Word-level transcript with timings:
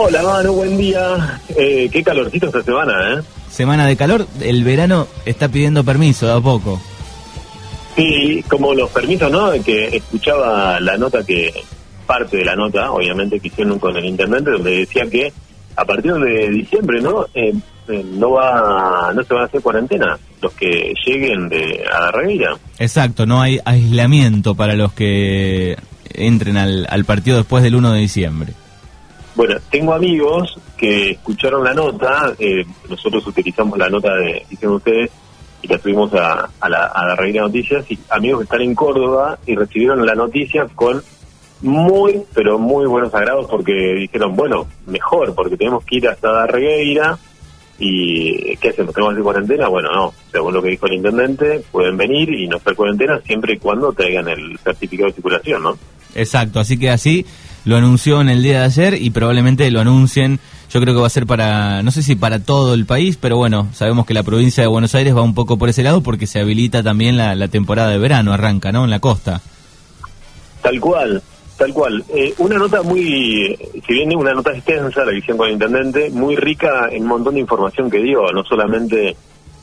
Hola, 0.00 0.22
Manu, 0.22 0.52
buen 0.52 0.78
día. 0.78 1.40
Eh, 1.56 1.88
qué 1.90 2.04
calorcito 2.04 2.46
esta 2.46 2.62
semana, 2.62 3.14
¿eh? 3.14 3.22
Semana 3.50 3.84
de 3.84 3.96
calor, 3.96 4.28
el 4.40 4.62
verano 4.62 5.08
está 5.26 5.48
pidiendo 5.48 5.82
permiso 5.82 6.24
de 6.26 6.34
a 6.34 6.40
poco. 6.40 6.80
Sí, 7.96 8.44
como 8.48 8.74
los 8.74 8.90
permisos, 8.90 9.28
¿no? 9.28 9.50
Que 9.64 9.96
escuchaba 9.96 10.78
la 10.78 10.96
nota 10.96 11.24
que, 11.24 11.52
parte 12.06 12.36
de 12.36 12.44
la 12.44 12.54
nota, 12.54 12.92
obviamente, 12.92 13.40
que 13.40 13.48
hicieron 13.48 13.80
con 13.80 13.96
el 13.96 14.04
intendente, 14.04 14.52
donde 14.52 14.78
decía 14.78 15.04
que 15.10 15.32
a 15.74 15.84
partir 15.84 16.14
de 16.14 16.48
diciembre, 16.48 17.00
¿no? 17.00 17.26
Eh, 17.34 17.52
eh, 17.88 18.04
no 18.04 18.30
va, 18.30 19.12
no 19.12 19.24
se 19.24 19.34
van 19.34 19.42
a 19.42 19.46
hacer 19.46 19.60
cuarentena 19.62 20.16
los 20.40 20.52
que 20.52 20.94
lleguen 21.04 21.48
de 21.48 21.84
a 21.92 22.02
la 22.02 22.12
reguera. 22.12 22.56
Exacto, 22.78 23.26
no 23.26 23.42
hay 23.42 23.58
aislamiento 23.64 24.54
para 24.54 24.74
los 24.74 24.92
que 24.92 25.76
entren 26.14 26.56
al, 26.56 26.86
al 26.88 27.04
partido 27.04 27.38
después 27.38 27.64
del 27.64 27.74
1 27.74 27.94
de 27.94 27.98
diciembre. 27.98 28.52
Bueno, 29.38 29.54
tengo 29.70 29.94
amigos 29.94 30.58
que 30.76 31.12
escucharon 31.12 31.62
la 31.62 31.72
nota, 31.72 32.34
eh, 32.40 32.64
nosotros 32.90 33.24
utilizamos 33.24 33.78
la 33.78 33.88
nota 33.88 34.12
de, 34.16 34.44
dicen 34.50 34.70
ustedes, 34.70 35.12
y 35.62 35.68
la 35.68 35.78
subimos 35.78 36.12
a, 36.14 36.50
a 36.58 36.68
la, 36.68 36.86
a 36.86 37.06
la 37.06 37.14
Noticias, 37.14 37.88
y 37.88 37.96
amigos 38.10 38.40
que 38.40 38.44
están 38.46 38.62
en 38.62 38.74
Córdoba 38.74 39.38
y 39.46 39.54
recibieron 39.54 40.04
la 40.04 40.16
noticia 40.16 40.66
con 40.74 41.00
muy, 41.62 42.20
pero 42.34 42.58
muy 42.58 42.86
buenos 42.86 43.14
agrados 43.14 43.46
porque 43.48 43.72
dijeron, 44.00 44.34
bueno, 44.34 44.66
mejor, 44.86 45.32
porque 45.36 45.56
tenemos 45.56 45.84
que 45.84 45.98
ir 45.98 46.08
hasta 46.08 46.32
la 46.32 46.46
Regueira, 46.48 47.16
y 47.78 48.56
¿qué 48.56 48.70
hacemos? 48.70 48.92
¿Tenemos 48.92 49.14
que 49.14 49.22
cuarentena? 49.22 49.68
Bueno, 49.68 49.88
no, 49.92 50.14
según 50.32 50.52
lo 50.52 50.60
que 50.60 50.70
dijo 50.70 50.86
el 50.86 50.94
intendente, 50.94 51.62
pueden 51.70 51.96
venir 51.96 52.28
y 52.34 52.48
no 52.48 52.56
hacer 52.56 52.74
cuarentena 52.74 53.20
siempre 53.20 53.52
y 53.52 53.58
cuando 53.58 53.92
traigan 53.92 54.26
el 54.26 54.58
certificado 54.58 55.10
de 55.10 55.14
circulación, 55.14 55.62
¿no? 55.62 55.78
Exacto, 56.16 56.58
así 56.58 56.76
que 56.76 56.90
así 56.90 57.24
lo 57.68 57.76
anunció 57.76 58.22
en 58.22 58.30
el 58.30 58.42
día 58.42 58.60
de 58.60 58.64
ayer 58.64 58.94
y 58.94 59.10
probablemente 59.10 59.70
lo 59.70 59.80
anuncien, 59.80 60.40
yo 60.70 60.80
creo 60.80 60.94
que 60.94 61.00
va 61.02 61.06
a 61.06 61.10
ser 61.10 61.26
para, 61.26 61.82
no 61.82 61.90
sé 61.90 62.02
si 62.02 62.16
para 62.16 62.38
todo 62.40 62.72
el 62.72 62.86
país, 62.86 63.18
pero 63.20 63.36
bueno, 63.36 63.68
sabemos 63.74 64.06
que 64.06 64.14
la 64.14 64.22
provincia 64.22 64.62
de 64.62 64.68
Buenos 64.68 64.94
Aires 64.94 65.14
va 65.14 65.20
un 65.20 65.34
poco 65.34 65.58
por 65.58 65.68
ese 65.68 65.82
lado 65.82 66.00
porque 66.00 66.26
se 66.26 66.40
habilita 66.40 66.82
también 66.82 67.18
la, 67.18 67.34
la 67.34 67.48
temporada 67.48 67.90
de 67.90 67.98
verano, 67.98 68.32
arranca, 68.32 68.72
¿no? 68.72 68.84
En 68.84 68.90
la 68.90 69.00
costa. 69.00 69.42
Tal 70.62 70.80
cual, 70.80 71.22
tal 71.58 71.74
cual. 71.74 72.02
Eh, 72.08 72.32
una 72.38 72.56
nota 72.56 72.80
muy, 72.80 73.54
si 73.86 73.92
bien 73.92 74.16
una 74.16 74.32
nota 74.32 74.52
extensa, 74.52 75.04
la 75.04 75.12
visión 75.12 75.36
con 75.36 75.48
el 75.48 75.52
intendente, 75.52 76.08
muy 76.08 76.36
rica 76.36 76.88
en 76.90 77.02
un 77.02 77.08
montón 77.08 77.34
de 77.34 77.40
información 77.40 77.90
que 77.90 77.98
dio, 77.98 78.32
no 78.32 78.44
solamente 78.44 79.14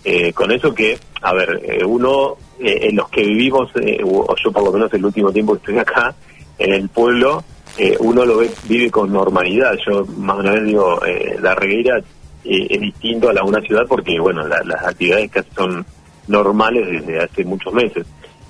eh, 0.04 0.32
con 0.32 0.52
eso 0.52 0.76
que, 0.76 1.00
a 1.24 1.34
ver, 1.34 1.60
eh, 1.64 1.84
uno, 1.84 2.38
eh, 2.60 2.90
en 2.90 2.98
los 2.98 3.10
que 3.10 3.24
vivimos, 3.24 3.72
eh, 3.82 4.00
o 4.06 4.36
yo 4.44 4.52
por 4.52 4.64
lo 4.64 4.72
menos 4.72 4.94
el 4.94 5.04
último 5.04 5.32
tiempo 5.32 5.54
que 5.54 5.58
estoy 5.58 5.80
acá, 5.80 6.14
en 6.60 6.72
el 6.72 6.88
pueblo, 6.88 7.44
eh, 7.78 7.96
uno 8.00 8.26
lo 8.26 8.38
ve, 8.38 8.52
vive 8.64 8.90
con 8.92 9.12
normalidad. 9.12 9.74
Yo 9.86 10.06
más 10.18 10.38
una 10.40 10.52
vez 10.54 10.64
digo, 10.66 11.06
eh, 11.06 11.38
la 11.42 11.56
regueira 11.56 11.98
eh, 12.44 12.68
es 12.70 12.80
distinto 12.82 13.30
a 13.30 13.34
la 13.34 13.44
una 13.44 13.60
ciudad 13.62 13.84
porque, 13.88 14.20
bueno, 14.20 14.48
la- 14.48 14.62
las 14.66 14.84
actividades 14.86 15.32
casi 15.32 15.50
son 15.56 15.86
normales 16.28 16.88
desde 16.90 17.20
hace 17.24 17.44
muchos 17.44 17.74
meses. 17.74 18.06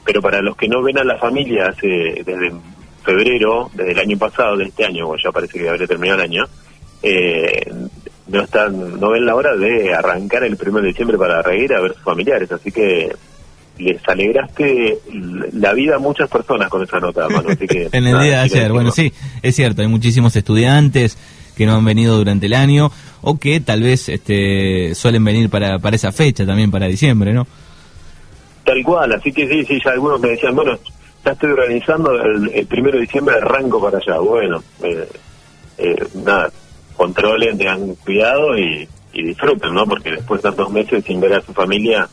Pero 0.05 0.21
para 0.21 0.41
los 0.41 0.55
que 0.55 0.67
no 0.67 0.83
ven 0.83 0.97
a 0.99 1.03
la 1.03 1.17
familia 1.17 1.67
hace 1.69 1.87
desde 2.25 2.51
febrero, 3.03 3.69
desde 3.73 3.91
el 3.93 3.99
año 3.99 4.17
pasado, 4.17 4.57
de 4.57 4.65
este 4.65 4.85
año, 4.85 5.09
o 5.09 5.15
ya 5.17 5.31
parece 5.31 5.57
que 5.59 5.69
habría 5.69 5.87
terminado 5.87 6.19
el 6.19 6.25
año, 6.29 6.43
eh, 7.01 7.71
no 8.27 8.41
están, 8.41 8.99
no 8.99 9.09
ven 9.11 9.25
la 9.25 9.35
hora 9.35 9.55
de 9.55 9.93
arrancar 9.93 10.43
el 10.43 10.57
primero 10.57 10.81
de 10.83 10.89
diciembre 10.89 11.17
para 11.17 11.41
regueira 11.41 11.77
a 11.77 11.81
ver 11.81 11.93
sus 11.93 12.03
familiares. 12.03 12.51
Así 12.51 12.71
que 12.71 13.11
les 13.77 14.01
alegraste 14.07 14.99
la 15.53 15.73
vida 15.73 15.95
a 15.95 15.99
muchas 15.99 16.29
personas 16.29 16.69
con 16.69 16.83
esa 16.83 16.99
nota, 16.99 17.27
Manu. 17.29 17.49
Así 17.49 17.67
que, 17.67 17.89
En 17.91 18.05
el 18.05 18.13
nada, 18.13 18.23
día 18.23 18.37
de 18.37 18.43
ayer, 18.43 18.71
bueno, 18.71 18.91
sí, 18.91 19.11
es 19.41 19.55
cierto, 19.55 19.81
hay 19.81 19.87
muchísimos 19.87 20.35
estudiantes 20.35 21.17
que 21.55 21.65
no 21.65 21.75
han 21.75 21.85
venido 21.85 22.17
durante 22.17 22.47
el 22.47 22.53
año 22.53 22.91
o 23.21 23.37
que 23.39 23.59
tal 23.59 23.81
vez 23.81 24.09
este, 24.09 24.93
suelen 24.93 25.23
venir 25.23 25.49
para, 25.49 25.79
para 25.79 25.95
esa 25.95 26.11
fecha 26.11 26.45
también, 26.45 26.69
para 26.69 26.87
diciembre, 26.87 27.33
¿no? 27.33 27.47
Tal 28.63 28.83
cual, 28.83 29.13
así 29.13 29.31
que 29.31 29.47
sí, 29.47 29.63
sí, 29.65 29.79
ya 29.83 29.91
algunos 29.91 30.19
me 30.19 30.29
decían, 30.29 30.55
bueno, 30.55 30.77
ya 31.23 31.31
estoy 31.31 31.51
organizando 31.51 32.11
el, 32.21 32.51
el 32.53 32.67
primero 32.67 32.95
de 32.97 33.01
diciembre 33.01 33.35
arranco 33.35 33.81
para 33.81 33.97
allá. 33.97 34.19
Bueno, 34.19 34.63
eh, 34.83 35.07
eh, 35.77 36.07
nada, 36.23 36.51
controlen, 36.95 37.57
tengan 37.57 37.95
cuidado 37.95 38.57
y, 38.57 38.87
y 39.13 39.23
disfruten, 39.23 39.73
¿no? 39.73 39.85
Porque 39.85 40.11
después 40.11 40.41
de 40.41 40.49
tantos 40.49 40.71
meses 40.71 41.03
sin 41.05 41.19
ver 41.19 41.33
a 41.33 41.41
su 41.41 41.53
familia, 41.53 42.07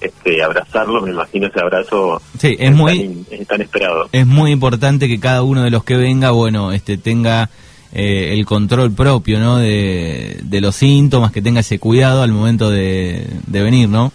este, 0.00 0.42
abrazarlos, 0.42 1.02
me 1.02 1.10
imagino 1.10 1.46
ese 1.48 1.60
abrazo 1.60 2.20
Sí, 2.38 2.56
es 2.58 2.72
muy, 2.74 2.98
tan, 3.28 3.40
es 3.40 3.46
tan 3.48 3.60
esperado. 3.62 4.08
es 4.12 4.26
muy 4.26 4.52
importante 4.52 5.08
que 5.08 5.18
cada 5.20 5.42
uno 5.42 5.62
de 5.62 5.70
los 5.70 5.84
que 5.84 5.96
venga, 5.96 6.30
bueno, 6.30 6.72
este, 6.72 6.98
tenga 6.98 7.50
eh, 7.92 8.34
el 8.34 8.44
control 8.46 8.92
propio, 8.92 9.40
¿no? 9.40 9.58
De, 9.58 10.38
de 10.42 10.60
los 10.60 10.76
síntomas, 10.76 11.32
que 11.32 11.42
tenga 11.42 11.60
ese 11.60 11.78
cuidado 11.78 12.22
al 12.22 12.32
momento 12.32 12.70
de, 12.70 13.26
de 13.46 13.62
venir, 13.62 13.88
¿no? 13.88 14.12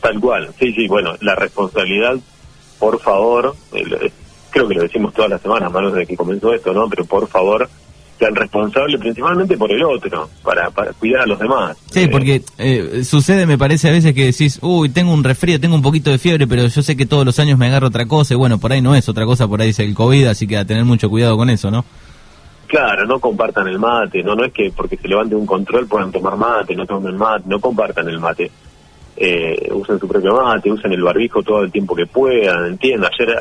Tal 0.00 0.18
cual, 0.18 0.52
sí, 0.58 0.72
sí, 0.72 0.88
bueno, 0.88 1.14
la 1.20 1.34
responsabilidad, 1.34 2.16
por 2.78 2.98
favor, 3.00 3.54
eh, 3.72 4.10
creo 4.50 4.66
que 4.66 4.74
lo 4.74 4.82
decimos 4.82 5.12
todas 5.12 5.30
las 5.30 5.42
semanas, 5.42 5.70
más 5.72 5.92
desde 5.92 6.06
que 6.06 6.16
comenzó 6.16 6.52
esto, 6.54 6.72
¿no? 6.72 6.88
Pero 6.88 7.04
por 7.04 7.28
favor, 7.28 7.68
sean 8.20 8.34
responsables 8.34 9.00
principalmente 9.00 9.56
por 9.56 9.72
el 9.72 9.82
otro, 9.82 10.28
para, 10.44 10.68
para 10.70 10.92
cuidar 10.92 11.22
a 11.22 11.26
los 11.26 11.38
demás. 11.38 11.76
Sí, 11.90 12.00
Eh, 12.00 12.08
porque 12.08 12.42
eh, 12.58 13.02
sucede, 13.02 13.46
me 13.46 13.56
parece 13.56 13.88
a 13.88 13.92
veces 13.92 14.12
que 14.12 14.26
decís, 14.26 14.58
uy, 14.60 14.90
tengo 14.90 15.14
un 15.14 15.24
resfrío, 15.24 15.58
tengo 15.58 15.74
un 15.74 15.80
poquito 15.80 16.10
de 16.10 16.18
fiebre, 16.18 16.46
pero 16.46 16.66
yo 16.66 16.82
sé 16.82 16.98
que 16.98 17.06
todos 17.06 17.24
los 17.24 17.38
años 17.38 17.58
me 17.58 17.66
agarro 17.68 17.86
otra 17.86 18.04
cosa, 18.04 18.34
y 18.34 18.36
bueno, 18.36 18.58
por 18.58 18.72
ahí 18.72 18.82
no 18.82 18.94
es 18.94 19.08
otra 19.08 19.24
cosa, 19.24 19.48
por 19.48 19.62
ahí 19.62 19.70
es 19.70 19.78
el 19.78 19.94
COVID, 19.94 20.26
así 20.26 20.46
que 20.46 20.58
a 20.58 20.66
tener 20.66 20.84
mucho 20.84 21.08
cuidado 21.08 21.38
con 21.38 21.48
eso, 21.48 21.70
¿no? 21.70 21.82
Claro, 22.66 23.06
no 23.06 23.18
compartan 23.18 23.66
el 23.66 23.78
mate, 23.78 24.22
no 24.22 24.34
no 24.36 24.44
es 24.44 24.52
que 24.52 24.70
porque 24.70 24.98
se 24.98 25.08
levante 25.08 25.34
un 25.34 25.46
control 25.46 25.88
puedan 25.88 26.12
tomar 26.12 26.36
mate, 26.36 26.76
no 26.76 26.86
tomen 26.86 27.16
mate, 27.16 27.44
no 27.46 27.58
compartan 27.58 28.06
el 28.08 28.20
mate. 28.20 28.50
Eh, 29.16 29.68
usen 29.72 29.98
su 29.98 30.06
propio 30.06 30.34
mate, 30.40 30.70
usen 30.70 30.92
el 30.92 31.02
barbijo 31.02 31.42
todo 31.42 31.64
el 31.64 31.72
tiempo 31.72 31.96
que 31.96 32.06
puedan, 32.06 32.66
entiendo. 32.66 33.08
Ayer 33.08 33.36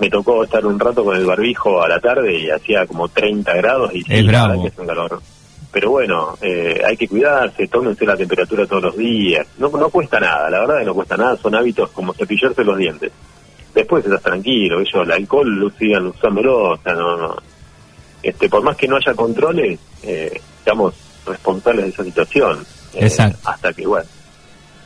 me 0.00 0.08
tocó 0.08 0.42
estar 0.44 0.64
un 0.64 0.78
rato 0.80 1.04
con 1.04 1.16
el 1.16 1.26
barbijo 1.26 1.82
a 1.82 1.88
la 1.88 2.00
tarde 2.00 2.38
y 2.38 2.50
hacía 2.50 2.86
como 2.86 3.08
30 3.08 3.54
grados 3.56 3.90
y 3.94 4.02
Es 4.08 4.26
bravo. 4.26 4.62
que 4.62 4.68
es 4.68 4.78
un 4.78 4.86
calor. 4.86 5.20
Pero 5.72 5.90
bueno, 5.90 6.36
eh, 6.40 6.82
hay 6.84 6.96
que 6.96 7.06
cuidarse, 7.06 7.68
tómense 7.68 8.04
la 8.04 8.16
temperatura 8.16 8.66
todos 8.66 8.82
los 8.82 8.96
días. 8.96 9.46
No, 9.58 9.68
no 9.68 9.88
cuesta 9.90 10.18
nada, 10.18 10.50
la 10.50 10.60
verdad 10.60 10.78
que 10.78 10.84
no 10.86 10.94
cuesta 10.94 11.16
nada, 11.16 11.36
son 11.36 11.54
hábitos 11.54 11.90
como 11.90 12.12
cepillarse 12.14 12.64
los 12.64 12.76
dientes. 12.76 13.12
Después 13.74 14.04
estás 14.04 14.22
tranquilo, 14.22 14.80
ellos 14.80 14.94
el 15.06 15.12
alcohol 15.12 15.48
lo 15.48 15.70
sigan 15.70 16.06
usándolo, 16.06 16.72
o 16.72 16.76
sea, 16.78 16.94
no, 16.94 17.16
no, 17.16 17.36
este, 18.22 18.48
por 18.48 18.62
más 18.62 18.76
que 18.76 18.88
no 18.88 18.96
haya 18.96 19.14
controles, 19.14 19.78
eh, 20.02 20.40
seamos 20.64 20.94
responsables 21.24 21.84
de 21.84 21.90
esa 21.90 22.04
situación. 22.04 22.58
Eh, 22.94 23.04
Exacto. 23.04 23.38
Hasta 23.48 23.72
que, 23.72 23.86
bueno, 23.86 24.06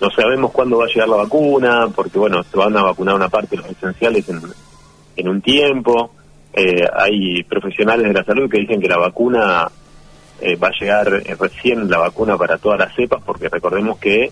no 0.01 0.11
sabemos 0.11 0.53
cuándo 0.53 0.79
va 0.79 0.85
a 0.85 0.89
llegar 0.89 1.09
la 1.09 1.17
vacuna, 1.17 1.89
porque, 1.95 2.19
bueno, 2.19 2.43
se 2.43 2.59
van 2.59 2.77
a 2.77 2.83
vacunar 2.83 3.15
una 3.15 3.29
parte 3.31 3.57
de 3.57 3.63
los 3.63 3.71
esenciales 3.71 4.29
en, 4.29 4.43
en 5.17 5.29
un 5.29 5.41
tiempo. 5.41 6.13
Eh, 6.53 6.85
hay 6.97 7.43
profesionales 7.43 8.07
de 8.07 8.13
la 8.13 8.25
salud 8.25 8.51
que 8.51 8.61
dicen 8.61 8.81
que 8.81 8.89
la 8.89 8.99
vacuna 8.99 9.69
eh, 10.41 10.57
va 10.57 10.69
a 10.69 10.79
llegar 10.79 11.23
eh, 11.25 11.37
recién, 11.39 11.91
la 11.91 11.99
vacuna 11.99 12.37
para 12.37 12.59
todas 12.59 12.79
las 12.79 12.95
cepas, 12.95 13.23
porque 13.25 13.49
recordemos 13.49 13.99
que 13.99 14.31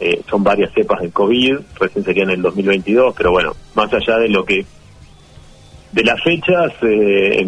eh, 0.00 0.20
son 0.28 0.42
varias 0.42 0.72
cepas 0.72 1.00
del 1.00 1.12
COVID, 1.12 1.58
recién 1.78 2.04
sería 2.04 2.24
en 2.24 2.30
el 2.30 2.42
2022, 2.42 3.14
pero 3.16 3.30
bueno, 3.30 3.54
más 3.74 3.92
allá 3.92 4.18
de 4.18 4.28
lo 4.28 4.44
que 4.44 4.64
de 5.92 6.04
las 6.04 6.20
fechas 6.22 6.72
eh, 6.82 7.46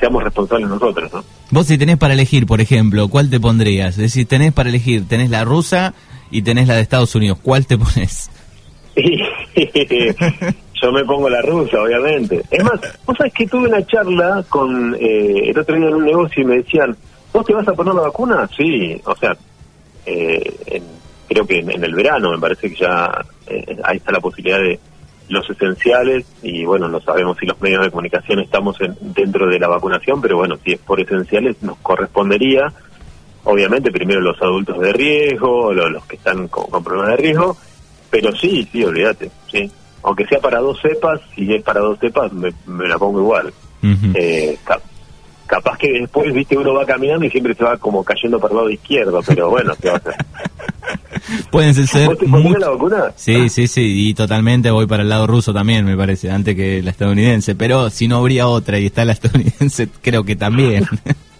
seamos 0.00 0.24
responsables 0.24 0.68
nosotros, 0.68 1.12
¿no? 1.12 1.24
Vos 1.50 1.66
si 1.66 1.76
tenés 1.76 1.98
para 1.98 2.14
elegir, 2.14 2.46
por 2.46 2.60
ejemplo, 2.60 3.08
¿cuál 3.08 3.28
te 3.28 3.38
pondrías? 3.38 3.90
Es 3.90 4.02
decir, 4.02 4.26
tenés 4.26 4.52
para 4.52 4.70
elegir, 4.70 5.06
tenés 5.06 5.30
la 5.30 5.44
rusa 5.44 5.94
y 6.30 6.42
tenés 6.42 6.66
la 6.66 6.74
de 6.74 6.80
Estados 6.80 7.14
Unidos, 7.14 7.38
¿cuál 7.42 7.66
te 7.66 7.76
pones? 7.76 8.30
Yo 10.82 10.90
me 10.90 11.04
pongo 11.04 11.28
la 11.30 11.40
rusa, 11.42 11.80
obviamente. 11.80 12.42
Es 12.50 12.64
más, 12.64 12.80
vos 13.06 13.16
sabés 13.16 13.32
que 13.34 13.46
tuve 13.46 13.68
una 13.68 13.86
charla 13.86 14.44
con 14.48 14.94
eh, 14.98 15.50
el 15.50 15.58
otro 15.58 15.76
día 15.76 15.86
en 15.88 15.94
un 15.94 16.04
negocio 16.04 16.42
y 16.42 16.46
me 16.46 16.56
decían, 16.56 16.96
¿vos 17.32 17.44
te 17.46 17.54
vas 17.54 17.68
a 17.68 17.72
poner 17.72 17.94
la 17.94 18.02
vacuna? 18.02 18.48
Sí, 18.56 19.00
o 19.04 19.14
sea, 19.16 19.36
eh, 20.04 20.42
en- 20.66 21.00
creo 21.28 21.46
que 21.46 21.58
en, 21.60 21.84
el 21.84 21.94
verano 21.94 22.32
me 22.32 22.38
parece 22.40 22.68
que 22.68 22.74
ya 22.80 23.24
eh, 23.46 23.76
ahí 23.84 23.98
está 23.98 24.10
la 24.12 24.20
posibilidad 24.20 24.58
de 24.58 24.78
los 25.28 25.48
esenciales 25.48 26.26
y 26.42 26.64
bueno, 26.64 26.88
no 26.88 27.00
sabemos 27.00 27.38
si 27.38 27.46
los 27.46 27.60
medios 27.62 27.84
de 27.84 27.90
comunicación 27.90 28.40
estamos 28.40 28.76
en- 28.80 28.96
dentro 29.14 29.46
de 29.46 29.60
la 29.60 29.68
vacunación, 29.68 30.20
pero 30.20 30.36
bueno, 30.38 30.56
si 30.64 30.72
es 30.72 30.80
por 30.80 31.00
esenciales 31.00 31.62
nos 31.62 31.78
correspondería, 31.78 32.72
obviamente 33.44 33.92
primero 33.92 34.20
los 34.20 34.42
adultos 34.42 34.80
de 34.80 34.92
riesgo, 34.92 35.72
lo- 35.72 35.88
los 35.88 36.04
que 36.06 36.16
están 36.16 36.48
con, 36.48 36.64
con 36.66 36.82
problemas 36.82 37.12
de 37.12 37.16
riesgo, 37.18 37.56
pero 38.10 38.34
sí, 38.34 38.68
sí, 38.72 38.82
olvídate, 38.84 39.30
sí. 39.50 39.70
Aunque 40.04 40.26
sea 40.26 40.40
para 40.40 40.58
dos 40.60 40.80
cepas, 40.80 41.20
si 41.34 41.52
es 41.54 41.62
para 41.62 41.80
dos 41.80 41.98
cepas, 41.98 42.32
me, 42.32 42.50
me 42.66 42.88
la 42.88 42.98
pongo 42.98 43.20
igual. 43.20 43.52
Eh, 44.14 44.56
ca- 44.64 44.80
capaz 45.46 45.76
que 45.78 45.90
después, 45.92 46.32
viste, 46.32 46.56
uno 46.56 46.74
va 46.74 46.84
caminando 46.86 47.24
y 47.26 47.30
siempre 47.30 47.54
se 47.54 47.62
va 47.64 47.76
como 47.76 48.02
cayendo 48.04 48.38
para 48.40 48.52
el 48.52 48.56
lado 48.58 48.70
izquierdo, 48.70 49.20
pero 49.26 49.50
bueno, 49.50 49.74
¿qué 49.80 49.88
va 49.88 49.94
a 49.94 49.98
hacer? 49.98 50.14
Pueden 51.50 51.74
ser 51.74 52.06
¿Vos 52.08 52.18
te 52.18 52.26
la 52.58 52.68
vacuna? 52.70 53.12
Sí, 53.16 53.48
sí, 53.48 53.66
sí, 53.68 54.08
y 54.08 54.14
totalmente 54.14 54.70
voy 54.70 54.86
para 54.86 55.02
el 55.02 55.08
lado 55.08 55.26
ruso 55.26 55.52
también, 55.54 55.84
me 55.84 55.96
parece, 55.96 56.30
antes 56.30 56.56
que 56.56 56.82
la 56.82 56.90
estadounidense. 56.90 57.54
Pero 57.54 57.90
si 57.90 58.08
no 58.08 58.16
habría 58.18 58.48
otra 58.48 58.78
y 58.78 58.86
está 58.86 59.04
la 59.04 59.12
estadounidense, 59.12 59.88
creo 60.02 60.24
que 60.24 60.36
también. 60.36 60.84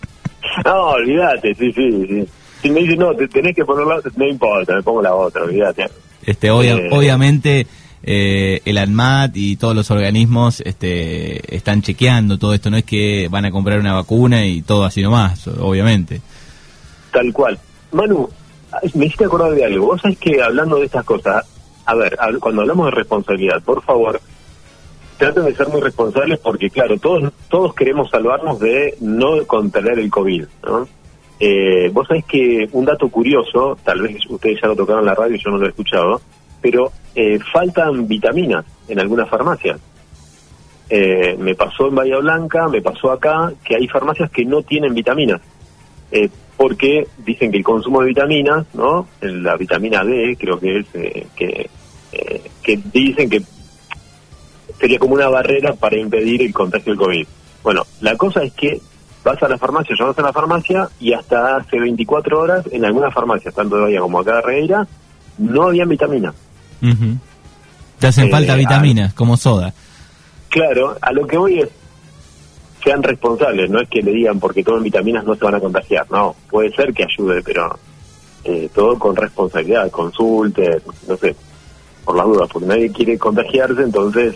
no, 0.65 0.83
olvídate, 0.91 1.55
sí, 1.55 1.73
sí, 1.73 2.07
sí. 2.09 2.29
Si 2.63 2.71
me 2.71 2.81
dicen, 2.81 2.99
no, 3.01 3.15
te 3.15 3.27
tenés 3.29 3.57
que 3.57 3.65
ponerla, 3.65 3.99
no 4.17 4.27
importa, 4.29 4.75
me 4.77 4.83
pongo 4.83 5.03
la 5.03 5.15
otra, 5.15 5.43
olvídate. 5.43 5.87
Este, 6.25 6.47
Eh. 6.49 6.89
obviamente, 6.93 7.67
eh, 8.03 8.61
el 8.65 8.79
ANMAT 8.79 9.37
y 9.37 9.57
todos 9.57 9.75
los 9.75 9.91
organismos 9.91 10.61
este, 10.61 11.55
están 11.55 11.83
chequeando 11.83 12.39
todo 12.39 12.55
esto. 12.55 12.71
No 12.71 12.77
es 12.77 12.85
que 12.85 13.29
van 13.31 13.45
a 13.45 13.51
comprar 13.51 13.79
una 13.79 13.95
vacuna 13.95 14.47
y 14.47 14.63
todo 14.63 14.85
así 14.85 15.03
nomás, 15.03 15.47
obviamente. 15.49 16.21
Tal 17.13 17.33
cual. 17.33 17.59
Manu, 17.93 18.29
me 18.95 19.07
hiciste 19.07 19.25
acordar 19.25 19.53
de 19.53 19.65
algo. 19.65 19.87
Vos 19.87 20.01
sabés 20.01 20.19
que 20.19 20.43
hablando 20.43 20.77
de 20.79 20.87
estas 20.87 21.05
cosas, 21.05 21.47
a 21.85 21.95
ver, 21.95 22.17
cuando 22.41 22.63
hablamos 22.63 22.87
de 22.87 22.93
responsabilidad, 22.93 23.63
por 23.63 23.83
favor, 23.83 24.21
traten 25.19 25.45
de 25.45 25.55
ser 25.55 25.69
muy 25.69 25.81
responsables 25.81 26.39
porque, 26.41 26.71
claro, 26.71 26.99
todos 26.99 27.33
todos 27.49 27.75
queremos 27.75 28.11
salvarnos 28.11 28.59
de 28.59 28.97
no 29.01 29.45
contraer 29.47 29.99
el 29.99 30.11
COVID, 30.11 30.45
¿no? 30.65 30.89
Eh, 31.39 31.91
vos 31.93 32.07
sabés 32.07 32.25
que 32.25 32.69
un 32.73 32.85
dato 32.85 33.09
curioso, 33.09 33.77
tal 33.85 34.03
vez 34.03 34.17
ustedes 34.29 34.61
ya 34.61 34.69
lo 34.69 34.77
tocaron 34.77 35.01
en 35.01 35.07
la 35.07 35.15
radio 35.15 35.37
yo 35.37 35.51
no 35.51 35.59
lo 35.59 35.67
he 35.67 35.71
escuchado, 35.71 36.21
pero 36.63 36.93
eh, 37.15 37.39
faltan 37.53 38.07
vitaminas 38.07 38.65
en 38.89 39.01
algunas 39.01 39.29
farmacias. 39.29 39.81
Eh, 40.89 41.37
me 41.39 41.55
pasó 41.55 41.89
en 41.89 41.95
Bahía 41.95 42.19
Blanca, 42.19 42.69
me 42.69 42.81
pasó 42.81 43.11
acá, 43.11 43.53
que 43.65 43.77
hay 43.77 43.89
farmacias 43.89 44.31
que 44.31 44.45
no 44.45 44.63
tienen 44.63 44.95
vitaminas. 44.95 45.41
Eh, 46.11 46.29
porque 46.57 47.09
dicen 47.25 47.51
que 47.51 47.59
el 47.59 47.65
consumo 47.65 48.03
de 48.03 48.09
vitaminas, 48.09 48.67
¿no? 48.75 49.09
La 49.21 49.57
vitamina 49.57 50.05
D, 50.05 50.37
creo 50.39 50.61
que 50.61 50.79
es, 50.79 50.87
eh, 50.95 51.27
que, 51.35 51.71
eh, 52.13 52.51
que 52.63 52.81
dicen 52.93 53.29
que 53.29 53.43
sería 54.79 54.99
como 54.99 55.15
una 55.15 55.29
barrera 55.29 55.75
para 55.75 55.99
impedir 55.99 56.43
el 56.43 56.53
contagio 56.53 56.93
del 56.93 56.99
COVID. 56.99 57.27
Bueno, 57.63 57.83
la 58.01 58.17
cosa 58.17 58.43
es 58.43 58.53
que 58.53 58.81
vas 59.25 59.43
a 59.43 59.49
la 59.49 59.59
farmacia, 59.59 59.97
llamas 59.99 60.19
a 60.19 60.23
la 60.23 60.33
farmacia 60.33 60.89
y 61.01 61.13
hasta 61.13 61.57
hace 61.57 61.81
24 61.81 62.39
horas 62.39 62.65
en 62.71 62.85
algunas 62.85 63.15
farmacias, 63.15 63.55
tanto 63.55 63.77
de 63.77 63.83
Bahía 63.83 64.01
como 64.01 64.21
acá 64.21 64.37
de 64.37 64.43
Reira, 64.43 64.87
no 65.39 65.65
habían 65.65 65.89
vitaminas. 65.89 66.35
Te 67.99 68.07
hacen 68.07 68.27
Eh, 68.27 68.31
falta 68.31 68.55
vitaminas, 68.57 69.15
como 69.15 69.37
soda. 69.37 69.73
Claro, 70.49 70.97
a 71.01 71.13
lo 71.13 71.27
que 71.27 71.39
voy 71.39 71.61
es, 71.61 71.69
sean 72.83 73.03
responsables, 73.03 73.71
no 73.71 73.81
es 73.81 73.89
que 73.89 74.03
le 74.03 74.13
digan 74.13 74.41
porque 74.41 74.65
tomen 74.65 74.83
vitaminas 74.83 75.25
no 75.25 75.35
se 75.35 75.45
van 75.45 75.55
a 75.55 75.61
contagiar, 75.61 76.11
no, 76.11 76.35
puede 76.51 76.75
ser 76.75 76.93
que 76.93 77.05
ayude, 77.05 77.43
pero 77.43 77.79
eh, 78.45 78.69
todo 78.75 78.99
con 78.99 79.15
responsabilidad, 79.15 79.91
consulte, 79.91 80.83
no 81.07 81.17
sé, 81.17 81.35
por 82.05 82.17
las 82.17 82.27
dudas, 82.27 82.49
porque 82.53 82.67
nadie 82.69 82.91
quiere 82.91 83.17
contagiarse, 83.17 83.83
entonces 83.83 84.35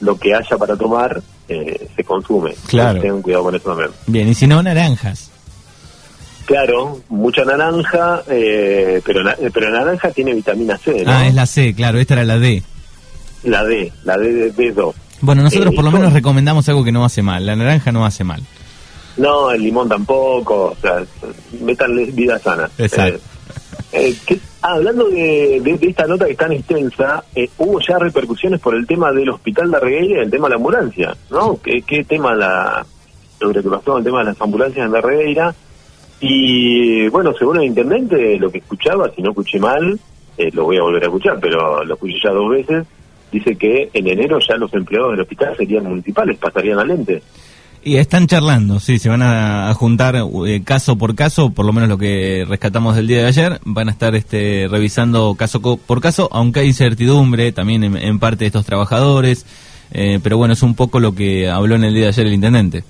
lo 0.00 0.16
que 0.16 0.34
haya 0.34 0.56
para 0.56 0.76
tomar 0.76 1.20
eh, 1.48 1.88
se 1.94 2.04
consume. 2.04 2.54
Claro. 2.68 3.00
Tengan 3.00 3.20
cuidado 3.22 3.44
con 3.44 3.54
eso 3.56 3.68
también. 3.70 3.90
Bien, 4.06 4.28
y 4.28 4.34
si 4.34 4.46
no, 4.46 4.62
naranjas. 4.62 5.30
Claro, 6.50 6.98
mucha 7.10 7.44
naranja, 7.44 8.24
eh, 8.28 9.00
pero, 9.06 9.22
na- 9.22 9.36
pero 9.54 9.70
naranja 9.70 10.10
tiene 10.10 10.34
vitamina 10.34 10.76
C, 10.78 11.04
¿no? 11.04 11.12
Ah, 11.12 11.28
es 11.28 11.32
la 11.34 11.46
C, 11.46 11.72
claro, 11.76 12.00
esta 12.00 12.14
era 12.14 12.24
la 12.24 12.40
D. 12.40 12.60
La 13.44 13.62
D, 13.62 13.92
la 14.02 14.18
D 14.18 14.32
de 14.32 14.52
D2. 14.74 14.92
Bueno, 15.20 15.44
nosotros 15.44 15.72
Eh, 15.72 15.76
por 15.76 15.84
lo 15.84 15.90
¿y 15.90 15.92
menos 15.92 16.12
recomendamos 16.12 16.68
algo 16.68 16.82
que 16.82 16.90
no 16.90 17.04
hace 17.04 17.22
mal. 17.22 17.46
La 17.46 17.54
naranja 17.54 17.92
no 17.92 18.04
hace 18.04 18.24
mal. 18.24 18.42
No, 19.16 19.52
el 19.52 19.62
limón 19.62 19.88
tampoco, 19.88 20.72
o 20.72 20.76
sea, 20.82 21.04
métanle 21.60 22.06
vida 22.06 22.36
sana. 22.40 22.68
Exacto. 22.78 23.20
Eh, 23.92 24.08
eh, 24.10 24.16
¿qué- 24.26 24.40
ah, 24.62 24.72
hablando 24.72 25.08
de, 25.08 25.60
de- 25.62 25.78
de 25.78 25.86
esta 25.86 26.08
nota 26.08 26.24
que 26.26 26.32
es 26.32 26.36
tan 26.36 26.50
extensa, 26.50 27.22
eh, 27.32 27.48
hubo 27.58 27.78
ya 27.78 27.96
repercusiones 28.00 28.58
por 28.60 28.74
el 28.74 28.88
tema 28.88 29.12
del 29.12 29.30
hospital 29.30 29.70
de 29.70 29.76
Arregueira 29.76 30.16
y 30.18 30.24
el 30.24 30.30
tema 30.32 30.46
de 30.48 30.50
la 30.50 30.56
ambulancia, 30.56 31.16
¿no? 31.30 31.60
¿Qué, 31.62 31.82
qué 31.86 32.02
tema 32.02 32.34
la, 32.34 32.84
sobre 33.38 33.62
que 33.62 33.68
pasó 33.68 33.98
el 33.98 34.02
tema 34.04 34.18
de 34.18 34.24
las 34.24 34.40
ambulancias 34.40 34.84
en 34.84 34.90
la 34.92 34.98
Arregueira? 34.98 35.54
Y 36.20 37.08
bueno, 37.08 37.32
según 37.38 37.58
el 37.58 37.64
intendente, 37.64 38.38
lo 38.38 38.50
que 38.50 38.58
escuchaba, 38.58 39.10
si 39.14 39.22
no 39.22 39.30
escuché 39.30 39.58
mal, 39.58 39.98
eh, 40.36 40.50
lo 40.52 40.64
voy 40.64 40.76
a 40.76 40.82
volver 40.82 41.02
a 41.02 41.06
escuchar, 41.06 41.38
pero 41.40 41.82
lo 41.84 41.94
escuché 41.94 42.14
ya 42.22 42.30
dos 42.30 42.50
veces, 42.50 42.86
dice 43.32 43.56
que 43.56 43.88
en 43.94 44.06
enero 44.06 44.38
ya 44.46 44.56
los 44.56 44.72
empleados 44.74 45.12
del 45.12 45.20
hospital 45.20 45.56
serían 45.56 45.84
municipales, 45.84 46.36
pasarían 46.38 46.78
al 46.78 46.90
ente. 46.90 47.22
Y 47.82 47.96
están 47.96 48.26
charlando, 48.26 48.78
sí, 48.78 48.98
se 48.98 49.08
van 49.08 49.22
a, 49.22 49.72
juntar 49.72 50.14
eh, 50.46 50.62
caso 50.62 50.96
por 50.96 51.14
caso, 51.14 51.48
por 51.48 51.64
lo 51.64 51.72
menos 51.72 51.88
lo 51.88 51.96
que 51.96 52.44
rescatamos 52.46 52.94
del 52.94 53.06
día 53.06 53.22
de 53.22 53.26
ayer, 53.28 53.58
van 53.64 53.88
a 53.88 53.92
estar 53.92 54.14
este, 54.14 54.68
revisando 54.70 55.34
caso 55.34 55.62
co- 55.62 55.78
por 55.78 56.02
caso, 56.02 56.28
aunque 56.30 56.60
hay 56.60 56.66
incertidumbre 56.66 57.52
también 57.52 57.82
en, 57.82 57.96
en 57.96 58.18
parte 58.18 58.40
de 58.40 58.48
estos 58.48 58.66
trabajadores, 58.66 59.46
eh, 59.92 60.20
pero 60.22 60.36
bueno, 60.36 60.52
es 60.52 60.62
un 60.62 60.74
poco 60.74 61.00
lo 61.00 61.14
que 61.14 61.48
habló 61.48 61.76
en 61.76 61.84
el 61.84 61.94
día 61.94 62.02
de 62.02 62.08
ayer 62.08 62.26
el 62.26 62.34
intendente. 62.34 62.84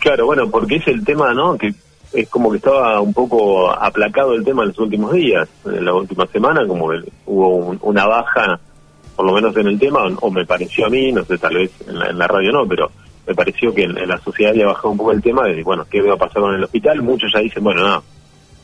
Claro, 0.00 0.26
bueno, 0.26 0.50
porque 0.50 0.76
es 0.76 0.86
el 0.86 1.02
tema, 1.02 1.32
¿no? 1.32 1.56
Que 1.56 1.72
es 2.12 2.28
como 2.28 2.50
que 2.50 2.56
estaba 2.58 3.00
un 3.00 3.12
poco 3.12 3.70
aplacado 3.70 4.34
el 4.34 4.44
tema 4.44 4.62
en 4.62 4.68
los 4.68 4.78
últimos 4.78 5.12
días, 5.12 5.48
en 5.66 5.84
la 5.84 5.94
última 5.94 6.26
semana, 6.26 6.66
como 6.66 6.88
que 6.90 7.00
hubo 7.26 7.56
un- 7.56 7.78
una 7.82 8.06
baja, 8.06 8.58
por 9.16 9.26
lo 9.26 9.32
menos 9.32 9.56
en 9.56 9.68
el 9.68 9.78
tema, 9.78 10.00
o, 10.20 10.30
me 10.30 10.46
pareció 10.46 10.86
a 10.86 10.90
mí, 10.90 11.12
no 11.12 11.24
sé, 11.24 11.38
tal 11.38 11.54
vez 11.54 11.70
en 11.88 11.98
la, 11.98 12.06
en 12.10 12.18
la 12.18 12.26
radio 12.26 12.52
no, 12.52 12.66
pero 12.66 12.90
me 13.26 13.34
pareció 13.34 13.74
que 13.74 13.82
en, 13.84 13.94
la 14.08 14.18
sociedad 14.20 14.52
había 14.52 14.66
bajado 14.66 14.90
un 14.90 14.96
poco 14.98 15.12
el 15.12 15.22
tema 15.22 15.44
de, 15.46 15.62
bueno, 15.62 15.84
¿qué 15.90 16.00
va 16.00 16.14
a 16.14 16.18
pasar 16.18 16.40
con 16.42 16.54
el 16.54 16.64
hospital? 16.64 17.02
Muchos 17.02 17.30
ya 17.32 17.40
dicen, 17.40 17.62
bueno, 17.62 17.82
no, 17.86 18.02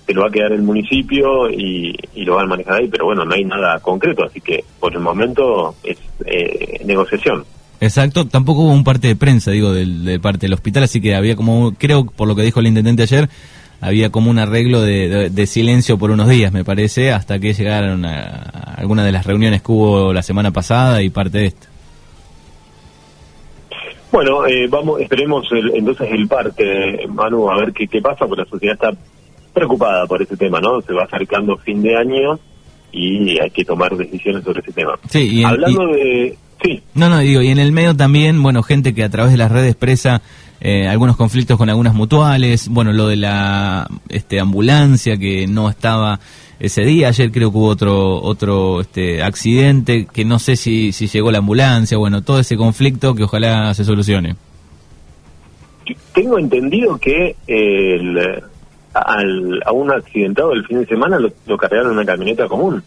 se 0.07 0.15
lo 0.15 0.23
va 0.23 0.29
a 0.29 0.31
quedar 0.31 0.53
el 0.53 0.63
municipio 0.63 1.51
y, 1.51 1.95
y 2.15 2.25
lo 2.25 2.37
van 2.37 2.45
a 2.45 2.49
manejar 2.49 2.81
ahí, 2.81 2.89
pero 2.89 3.07
bueno, 3.07 3.25
no 3.25 3.35
hay 3.35 3.45
nada 3.45 3.79
concreto, 3.81 4.25
así 4.25 4.41
que 4.41 4.65
por 4.81 4.93
el 4.93 5.01
momento 5.01 5.75
es 5.83 5.99
eh, 6.27 6.81
negociación. 6.85 7.45
Exacto, 7.85 8.27
tampoco 8.27 8.63
hubo 8.63 8.73
un 8.73 8.85
parte 8.85 9.09
de 9.09 9.17
prensa, 9.17 9.51
digo, 9.51 9.73
del- 9.73 10.05
de, 10.05 10.19
parte 10.21 10.47
del 10.47 10.55
hospital, 10.55 10.83
así 10.85 11.01
que 11.01 11.15
había 11.15 11.37
como, 11.37 11.73
creo, 11.79 12.05
por 12.07 12.27
lo 12.29 12.35
que 12.35 12.43
dijo 12.43 12.61
el 12.61 12.67
intendente 12.67 13.03
ayer, 13.05 13.29
había 13.81 14.11
como 14.11 14.31
un 14.31 14.39
arreglo 14.39 14.81
de, 14.81 15.09
de- 15.09 15.31
de 15.31 15.47
silencio 15.47 15.99
por 15.99 16.11
unos 16.11 16.29
días, 16.29 16.53
me 16.53 16.65
parece, 16.65 17.13
hasta 17.13 17.39
que 17.39 17.53
llegaron 17.53 18.05
a, 18.05 18.21
a 18.53 18.75
algunas 18.79 19.05
de 19.05 19.13
las 19.13 19.27
reuniones 19.27 19.63
que 19.63 19.73
hubo 19.73 20.13
la 20.13 20.23
semana 20.23 20.51
pasada 20.51 21.03
y 21.03 21.11
parte 21.11 21.39
de 21.39 21.47
esta. 21.47 21.67
Bueno, 24.13 24.47
eh, 24.47 24.69
vamos, 24.69 25.01
esperemos 25.01 25.45
el- 25.51 25.73
entonces 25.75 26.09
el 26.13 26.29
parte, 26.29 27.07
Manu, 27.09 27.51
a 27.51 27.57
ver 27.59 27.73
qué, 27.73 27.89
qué 27.89 28.01
pasa, 28.01 28.27
porque 28.27 28.43
la 28.43 28.49
sociedad 28.49 28.75
está 28.75 28.91
preocupada 29.53 30.07
por 30.07 30.23
ese 30.23 30.37
tema, 30.37 30.61
¿no? 30.61 30.81
Se 30.83 30.93
va 30.93 31.05
acercando 31.05 31.57
fin 31.59 31.83
de 31.83 31.97
año 31.97 32.39
y 32.93 33.39
hay 33.41 33.51
que 33.51 33.65
tomar 33.65 33.97
decisiones 33.97 34.45
sobre 34.45 34.61
ese 34.61 34.73
tema. 34.73 34.95
Sí, 35.09 35.41
y 35.41 35.45
Hablando 35.45 35.83
y- 35.91 35.95
de... 35.97 36.39
Sí, 36.65 36.83
No, 36.95 37.11
no, 37.11 37.19
digo, 37.19 37.43
y 37.43 37.49
en 37.49 37.59
el 37.59 37.73
medio 37.73 37.95
también, 37.95 38.43
bueno, 38.43 38.63
gente 38.63 38.95
que 38.95 39.05
a 39.05 39.11
través 39.11 39.33
de 39.33 39.37
las 39.37 39.53
redes 39.53 39.73
expresa 39.73 40.23
eh, 40.63 40.89
algunos 40.89 41.15
conflictos 41.15 41.59
con 41.59 41.69
algunas 41.69 41.93
mutuales, 41.93 42.71
bueno, 42.71 42.95
lo 42.95 43.07
de 43.07 43.17
la 43.17 43.87
este, 44.09 44.41
ambulancia 44.41 45.19
que 45.19 45.47
no 45.47 45.69
estaba 45.69 46.21
ese 46.59 46.83
día, 46.83 47.09
ayer 47.09 47.31
creo 47.31 47.53
que 47.53 47.59
hubo 47.59 47.67
otro 47.69 48.23
otro 48.23 48.81
este, 48.81 49.23
accidente, 49.23 50.07
que 50.11 50.25
no 50.25 50.39
sé 50.39 50.57
si, 50.57 50.93
si 50.93 51.07
llegó 51.07 51.31
la 51.31 51.39
ambulancia, 51.39 51.99
bueno, 51.99 52.23
todo 52.23 52.41
ese 52.41 52.57
conflicto 52.57 53.15
que 53.15 53.25
ojalá 53.25 53.75
se 53.75 53.85
solucione. 53.85 54.37
tengo 56.15 56.39
entendido 56.39 56.97
que 56.97 57.37
el, 57.47 58.43
al, 58.95 59.63
a 59.67 59.73
un 59.73 59.91
accidentado 59.91 60.53
el 60.53 60.65
fin 60.65 60.81
de 60.81 60.87
semana 60.87 61.19
lo, 61.19 61.31
lo 61.47 61.59
cargaron 61.59 61.89
en 61.89 61.93
una 61.99 62.07
camioneta 62.07 62.49
común. 62.49 62.83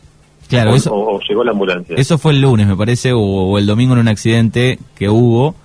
Claro, 0.49 0.71
o, 0.71 0.75
eso, 0.75 0.93
o- 0.93 1.19
llegó 1.27 1.43
la 1.43 1.51
ambulancia. 1.51 1.95
eso 1.97 2.17
fue 2.17 2.31
el 2.33 2.41
lunes, 2.41 2.67
me 2.67 2.75
parece, 2.75 3.11
o, 3.13 3.19
o 3.19 3.57
el 3.57 3.65
domingo 3.65 3.93
en 3.93 3.99
un 3.99 4.07
accidente 4.07 4.79
que 4.95 5.09
hubo, 5.09 5.55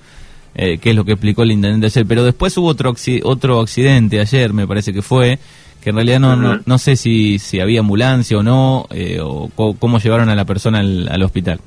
eh, 0.55 0.79
que 0.79 0.91
es 0.91 0.97
lo 0.97 1.05
que 1.05 1.13
explicó 1.13 1.43
el 1.45 1.53
intendente 1.53 1.87
ayer, 1.87 2.05
pero 2.07 2.25
después 2.25 2.57
hubo 2.59 2.67
otro, 2.69 2.95
otro 3.25 3.61
accidente 3.61 4.21
ayer, 4.21 4.53
me 4.53 4.67
parece 4.67 4.93
que 4.93 5.03
fue, 5.03 5.39
que 5.83 5.91
en 5.91 5.97
realidad 5.97 6.21
no, 6.21 6.37
no, 6.37 6.61
no 6.65 6.79
sé 6.79 6.97
si, 6.97 7.39
si 7.39 7.61
había 7.61 7.81
ambulancia 7.81 8.37
o 8.39 8.43
no, 8.43 8.87
eh, 8.91 9.19
o 9.23 9.49
cómo 9.79 9.99
llevaron 9.99 10.29
a 10.29 10.35
la 10.35 10.45
persona 10.45 10.81
al, 10.81 11.09
al 11.09 11.23
hospital. 11.23 11.61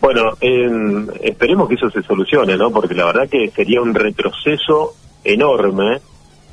Bueno, 0.00 0.32
en- 0.40 1.08
esperemos 1.22 1.68
que 1.68 1.76
eso 1.76 1.90
se 1.90 2.02
solucione, 2.02 2.56
¿no? 2.56 2.70
Porque 2.70 2.94
la 2.94 3.06
verdad 3.06 3.28
que 3.28 3.50
sería 3.50 3.80
un 3.80 3.94
retroceso 3.94 4.94
enorme. 5.24 5.98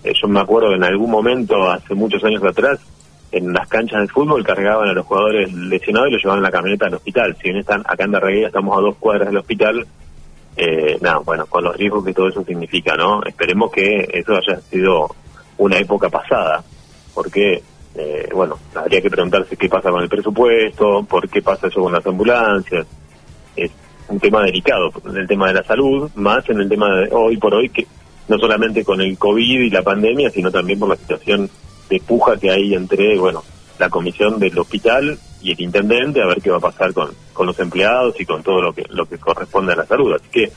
Eh, 0.03 0.13
yo 0.19 0.27
me 0.29 0.39
acuerdo 0.39 0.73
en 0.73 0.83
algún 0.83 1.11
momento, 1.11 1.69
hace 1.69 1.93
muchos 1.93 2.23
años 2.23 2.41
atrás, 2.43 2.79
en 3.31 3.53
las 3.53 3.67
canchas 3.67 4.01
de 4.01 4.07
fútbol 4.07 4.43
cargaban 4.43 4.89
a 4.89 4.93
los 4.93 5.05
jugadores 5.05 5.53
lesionados 5.53 6.09
y 6.09 6.13
los 6.13 6.21
llevaban 6.21 6.39
en 6.39 6.43
la 6.43 6.51
camioneta 6.51 6.87
al 6.87 6.95
hospital. 6.95 7.35
Si 7.37 7.43
bien 7.43 7.57
están 7.57 7.81
acá 7.85 8.03
en 8.03 8.11
Darreguera, 8.11 8.47
estamos 8.47 8.77
a 8.77 8.81
dos 8.81 8.95
cuadras 8.97 9.27
del 9.27 9.37
hospital, 9.37 9.87
eh, 10.57 10.97
nada, 11.01 11.19
bueno, 11.19 11.45
con 11.45 11.63
los 11.63 11.75
riesgos 11.77 12.03
que 12.03 12.13
todo 12.13 12.27
eso 12.27 12.43
significa, 12.43 12.95
¿no? 12.95 13.23
Esperemos 13.23 13.71
que 13.71 14.07
eso 14.11 14.33
haya 14.33 14.59
sido 14.61 15.09
una 15.57 15.77
época 15.77 16.09
pasada, 16.09 16.61
porque, 17.13 17.61
eh, 17.95 18.29
bueno, 18.33 18.57
habría 18.75 19.01
que 19.01 19.09
preguntarse 19.09 19.55
qué 19.55 19.69
pasa 19.69 19.91
con 19.91 20.03
el 20.03 20.09
presupuesto, 20.09 21.03
por 21.03 21.29
qué 21.29 21.41
pasa 21.41 21.67
eso 21.67 21.81
con 21.81 21.93
las 21.93 22.05
ambulancias, 22.05 22.85
es 23.55 23.71
un 24.09 24.19
tema 24.19 24.43
delicado, 24.43 24.91
en 25.05 25.17
el 25.17 25.27
tema 25.27 25.47
de 25.47 25.53
la 25.53 25.63
salud, 25.63 26.09
más 26.15 26.47
en 26.49 26.59
el 26.59 26.67
tema 26.67 26.93
de 26.95 27.09
hoy 27.13 27.37
por 27.37 27.53
hoy, 27.53 27.69
que 27.69 27.87
no 28.27 28.37
solamente 28.37 28.83
con 28.83 28.99
el 28.99 29.17
COVID 29.17 29.61
y 29.61 29.69
la 29.69 29.83
pandemia, 29.83 30.29
sino 30.29 30.51
también 30.51 30.79
por 30.79 30.89
la 30.89 30.95
situación 30.97 31.49
de 31.91 31.99
puja 31.99 32.37
que 32.37 32.49
hay 32.49 32.73
entre, 32.73 33.17
bueno, 33.19 33.43
la 33.77 33.89
comisión 33.89 34.39
del 34.39 34.57
hospital 34.57 35.19
y 35.41 35.51
el 35.51 35.61
intendente, 35.61 36.21
a 36.21 36.27
ver 36.27 36.41
qué 36.41 36.49
va 36.49 36.57
a 36.57 36.61
pasar 36.61 36.93
con, 36.93 37.09
con 37.33 37.45
los 37.47 37.59
empleados 37.59 38.15
y 38.19 38.25
con 38.25 38.41
todo 38.43 38.61
lo 38.61 38.73
que, 38.73 38.83
lo 38.89 39.05
que 39.05 39.17
corresponde 39.17 39.73
a 39.73 39.75
la 39.75 39.85
salud. 39.85 40.13
Así 40.13 40.25
que 40.31 40.51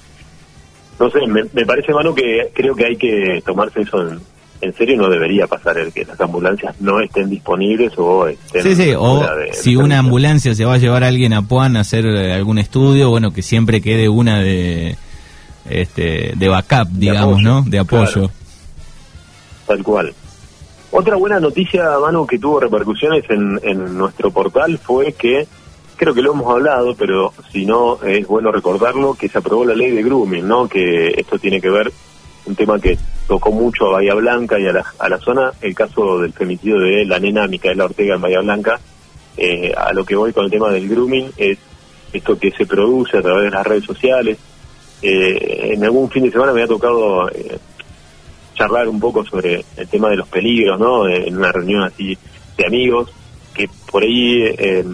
no 1.00 1.10
sé, 1.10 1.18
me, 1.26 1.42
me 1.52 1.66
parece, 1.66 1.92
Manu, 1.92 2.14
que 2.14 2.50
creo 2.54 2.74
que 2.74 2.84
hay 2.86 2.96
que 2.96 3.42
tomarse 3.44 3.80
eso 3.80 4.00
en, 4.08 4.20
en 4.60 4.74
serio. 4.76 4.96
No 4.96 5.08
debería 5.08 5.46
pasar 5.48 5.76
el 5.78 5.92
que 5.92 6.04
las 6.04 6.20
ambulancias 6.20 6.80
no 6.80 7.00
estén 7.00 7.28
disponibles 7.30 7.92
o 7.96 8.28
estén. 8.28 8.62
Sí, 8.62 8.76
sí, 8.76 8.92
o 8.96 9.18
de- 9.20 9.52
si 9.54 9.74
una 9.74 9.98
ambulancia 9.98 10.54
se 10.54 10.64
va 10.64 10.74
a 10.74 10.78
llevar 10.78 11.02
a 11.02 11.08
alguien 11.08 11.32
a 11.32 11.42
Puan 11.42 11.76
a 11.76 11.80
hacer 11.80 12.06
eh, 12.06 12.32
algún 12.34 12.58
estudio, 12.58 13.10
bueno, 13.10 13.32
que 13.32 13.42
siempre 13.42 13.80
quede 13.80 14.08
una 14.08 14.38
de 14.40 14.96
este 15.68 16.32
de 16.36 16.48
backup, 16.48 16.88
digamos, 16.90 17.34
apoyo, 17.40 17.42
¿no? 17.48 17.62
De 17.62 17.78
apoyo. 17.78 18.12
claro. 18.12 18.30
Tal 19.66 19.82
cual. 19.82 20.14
Otra 20.96 21.16
buena 21.16 21.40
noticia, 21.40 21.98
Manu, 21.98 22.24
que 22.24 22.38
tuvo 22.38 22.60
repercusiones 22.60 23.28
en, 23.28 23.58
en 23.64 23.98
nuestro 23.98 24.30
portal 24.30 24.78
fue 24.78 25.12
que, 25.12 25.44
creo 25.96 26.14
que 26.14 26.22
lo 26.22 26.30
hemos 26.30 26.48
hablado, 26.48 26.94
pero 26.94 27.32
si 27.50 27.66
no, 27.66 28.00
es 28.00 28.24
bueno 28.28 28.52
recordarlo, 28.52 29.14
que 29.14 29.28
se 29.28 29.38
aprobó 29.38 29.64
la 29.64 29.74
ley 29.74 29.90
de 29.90 30.04
grooming, 30.04 30.46
¿no? 30.46 30.68
Que 30.68 31.08
esto 31.16 31.36
tiene 31.36 31.60
que 31.60 31.68
ver, 31.68 31.90
un 32.46 32.54
tema 32.54 32.78
que 32.78 32.96
tocó 33.26 33.50
mucho 33.50 33.88
a 33.88 33.94
Bahía 33.94 34.14
Blanca 34.14 34.56
y 34.60 34.68
a 34.68 34.72
la, 34.72 35.18
zona, 35.18 35.52
el 35.60 35.74
caso 35.74 36.20
del 36.20 36.32
femicidio 36.32 36.78
de 36.78 37.04
la 37.04 37.18
nena 37.18 37.48
Micaela 37.48 37.86
Ortega 37.86 38.14
en 38.14 38.20
Bahía 38.20 38.40
Blanca. 38.40 38.78
Eh, 39.36 39.72
a 39.76 39.92
lo 39.92 40.04
que 40.04 40.14
voy 40.14 40.32
con 40.32 40.44
el 40.44 40.50
tema 40.52 40.70
del 40.70 40.88
grooming 40.88 41.32
es 41.36 41.58
esto 42.12 42.38
que 42.38 42.52
se 42.52 42.66
produce 42.66 43.18
a 43.18 43.22
través 43.22 43.46
de 43.46 43.50
las 43.50 43.66
redes 43.66 43.84
sociales. 43.84 44.38
Eh, 45.02 45.72
en 45.72 45.82
algún 45.82 46.08
fin 46.08 46.22
de 46.22 46.30
semana 46.30 46.52
me 46.52 46.62
ha 46.62 46.68
tocado 46.68 47.28
eh, 47.30 47.58
charlar 48.54 48.88
un 48.88 49.00
poco 49.00 49.24
sobre 49.24 49.64
el 49.76 49.88
tema 49.88 50.08
de 50.08 50.16
los 50.16 50.28
peligros, 50.28 50.78
¿no? 50.78 51.08
En 51.08 51.36
una 51.36 51.52
reunión 51.52 51.82
así 51.82 52.16
de 52.56 52.66
amigos, 52.66 53.10
que 53.52 53.68
por 53.90 54.02
ahí, 54.02 54.42
eh, 54.42 54.84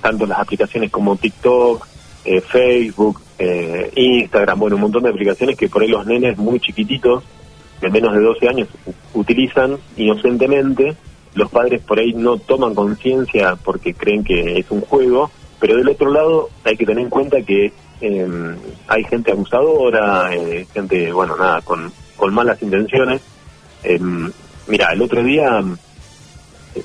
tanto 0.00 0.26
las 0.26 0.38
aplicaciones 0.38 0.90
como 0.90 1.16
TikTok, 1.16 1.86
eh, 2.24 2.40
Facebook, 2.40 3.20
eh, 3.38 3.90
Instagram, 3.94 4.58
bueno, 4.58 4.76
un 4.76 4.82
montón 4.82 5.02
de 5.02 5.10
aplicaciones 5.10 5.56
que 5.56 5.68
por 5.68 5.82
ahí 5.82 5.88
los 5.88 6.06
nenes 6.06 6.38
muy 6.38 6.60
chiquititos, 6.60 7.24
de 7.80 7.90
menos 7.90 8.14
de 8.14 8.20
12 8.20 8.48
años, 8.48 8.68
utilizan 9.14 9.78
inocentemente. 9.96 10.94
Los 11.34 11.50
padres 11.50 11.80
por 11.82 11.98
ahí 11.98 12.12
no 12.12 12.36
toman 12.36 12.74
conciencia 12.74 13.56
porque 13.56 13.94
creen 13.94 14.22
que 14.22 14.58
es 14.58 14.70
un 14.70 14.82
juego, 14.82 15.30
pero 15.58 15.76
del 15.76 15.88
otro 15.88 16.10
lado 16.10 16.50
hay 16.64 16.76
que 16.76 16.86
tener 16.86 17.02
en 17.02 17.10
cuenta 17.10 17.42
que 17.42 17.72
eh, 18.00 18.56
hay 18.88 19.04
gente 19.04 19.32
abusadora, 19.32 20.34
eh, 20.34 20.66
gente, 20.72 21.12
bueno, 21.12 21.36
nada, 21.36 21.60
con, 21.62 21.92
con 22.22 22.32
malas 22.34 22.62
intenciones. 22.62 23.20
Eh, 23.82 23.98
mira, 24.68 24.92
el 24.92 25.02
otro 25.02 25.24
día 25.24 25.60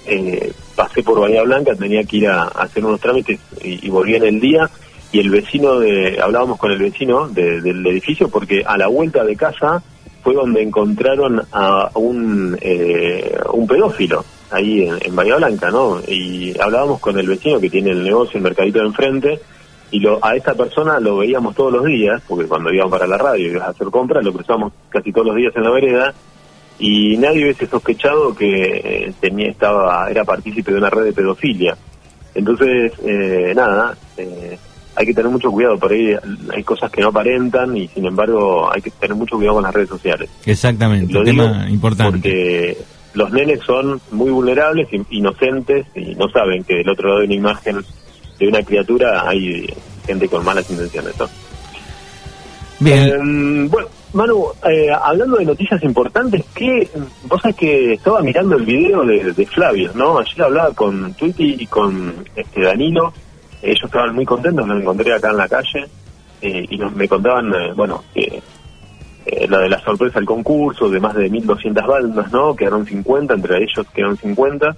eh, 0.08 0.52
pasé 0.76 1.04
por 1.04 1.20
Bahía 1.20 1.44
Blanca, 1.44 1.76
tenía 1.76 2.04
que 2.06 2.18
ir 2.18 2.28
a, 2.28 2.46
hacer 2.46 2.84
unos 2.84 3.00
trámites 3.00 3.40
y, 3.64 3.86
y 3.86 3.90
volví 3.92 4.16
en 4.16 4.24
el 4.24 4.40
día 4.40 4.68
y 5.12 5.20
el 5.20 5.30
vecino 5.30 5.78
de, 5.80 6.20
hablábamos 6.20 6.58
con 6.58 6.72
el 6.72 6.80
vecino 6.80 7.28
de- 7.28 7.62
del 7.62 7.86
edificio 7.86 8.30
porque 8.30 8.64
a 8.66 8.80
la 8.80 8.88
vuelta 8.88 9.24
de 9.24 9.36
casa 9.36 9.84
fue 10.24 10.34
donde 10.34 10.64
encontraron 10.64 11.44
a 11.52 11.92
un, 11.94 12.58
eh, 12.60 13.38
un 13.54 13.68
pedófilo 13.68 14.26
ahí 14.50 14.88
en, 14.88 14.98
en 15.02 15.16
Bahía 15.16 15.36
Blanca, 15.36 15.70
¿no? 15.70 16.02
Y 16.08 16.60
hablábamos 16.60 17.00
con 17.00 17.20
el 17.20 17.28
vecino 17.28 17.60
que 17.60 17.70
tiene 17.70 17.92
el 17.92 18.04
negocio, 18.04 18.38
el 18.38 18.44
mercadito 18.44 18.80
de 18.80 18.86
enfrente, 18.88 19.40
y 19.92 20.00
lo, 20.00 20.20
a 20.24 20.36
esta 20.36 20.54
persona 20.54 21.00
lo 21.00 21.18
veíamos 21.18 21.56
todos 21.56 21.72
los 21.74 21.86
días, 21.86 22.22
porque 22.28 22.46
cuando 22.48 22.74
íbamos 22.74 22.92
para 22.92 23.08
la 23.08 23.18
radio 23.18 23.48
y 23.48 23.52
ibas 23.52 23.68
a 23.68 23.72
hacer 23.72 23.88
compras, 23.88 24.24
lo 24.24 24.34
cruzamos 24.34 24.74
casi 24.90 25.12
todos 25.12 25.28
los 25.28 25.36
días 25.36 25.54
en 25.56 25.64
la 25.64 25.70
vereda, 25.72 26.14
y 26.80 27.18
nadie 27.18 27.44
hubiese 27.44 27.66
sospechado 27.68 28.36
que 28.36 28.82
eh, 28.84 29.14
tenía 29.20 29.50
estaba 29.50 30.10
era 30.12 30.24
partícipe 30.24 30.72
de 30.72 30.78
una 30.78 30.90
red 30.90 31.06
de 31.06 31.14
pedofilia. 31.14 31.76
Entonces, 32.36 32.92
eh, 33.04 33.54
nada, 33.56 33.98
eh, 34.18 34.58
hay 34.96 35.06
que 35.06 35.14
tener 35.14 35.32
mucho 35.32 35.50
cuidado, 35.52 35.78
por 35.80 35.92
ahí 35.92 36.14
hay 36.54 36.64
cosas 36.64 36.92
que 36.92 37.02
no 37.02 37.08
aparentan 37.08 37.76
y 37.78 37.88
sin 37.88 38.06
embargo 38.06 38.72
hay 38.72 38.82
que 38.82 38.92
tener 38.92 39.16
mucho 39.16 39.38
cuidado 39.38 39.56
con 39.56 39.64
las 39.64 39.74
redes 39.74 39.90
sociales. 39.90 40.30
Exactamente, 40.46 41.14
Lo 41.14 41.24
tema 41.24 41.68
importante. 41.70 42.12
porque 42.12 42.78
los 43.14 43.32
nenes 43.32 43.62
son 43.62 44.00
muy 44.12 44.30
vulnerables, 44.30 44.92
in- 44.94 45.06
inocentes 45.10 45.88
y 45.96 46.14
no 46.16 46.30
saben 46.30 46.64
que 46.64 46.76
del 46.76 46.90
otro 46.90 47.08
lado 47.10 47.20
de 47.22 47.26
una 47.26 47.36
imagen 47.36 47.78
de 48.40 48.48
una 48.48 48.62
criatura 48.64 49.28
hay 49.28 49.68
gente 50.06 50.28
con 50.28 50.44
malas 50.46 50.70
intenciones. 50.70 51.14
¿no? 51.20 51.28
Bien, 52.80 53.66
Eh, 53.66 53.68
bueno, 53.70 53.88
Manu, 54.14 54.46
eh, 54.70 54.90
hablando 54.92 55.38
de 55.38 55.46
noticias 55.46 55.84
importantes, 55.84 56.44
que 56.54 56.88
vos 57.24 57.42
sabés 57.42 57.58
que 57.58 57.94
estaba 57.94 58.22
mirando 58.22 58.56
el 58.56 58.66
video 58.66 59.04
de, 59.04 59.34
de 59.34 59.46
Flavio, 59.48 59.92
¿no? 59.96 60.20
Ayer 60.20 60.44
hablaba 60.44 60.72
con 60.74 61.14
Twitty 61.16 61.58
y 61.60 61.66
con 61.68 62.14
este 62.36 62.62
Danilo, 62.62 63.12
ellos 63.62 63.84
estaban 63.84 64.14
muy 64.16 64.26
contentos, 64.26 64.66
me 64.68 64.76
encontré 64.80 65.14
acá 65.14 65.32
en 65.32 65.38
la 65.38 65.48
calle 65.50 65.86
eh, 66.42 66.66
y 66.70 66.78
nos- 66.78 66.96
me 66.96 67.08
contaban, 67.08 67.52
eh, 67.54 67.74
bueno, 67.76 68.04
que 68.14 68.42
la 69.50 69.58
de 69.60 69.68
la 69.70 69.80
sorpresa 69.82 70.20
del 70.20 70.26
concurso, 70.26 70.88
de 70.90 71.02
más 71.02 71.14
de 71.16 71.30
1.200 71.30 71.86
bandas, 71.86 72.32
¿no? 72.32 72.56
Quedaron 72.56 72.86
50, 72.86 73.34
entre 73.34 73.58
ellos 73.58 73.86
quedaron 73.94 74.16
50. 74.18 74.78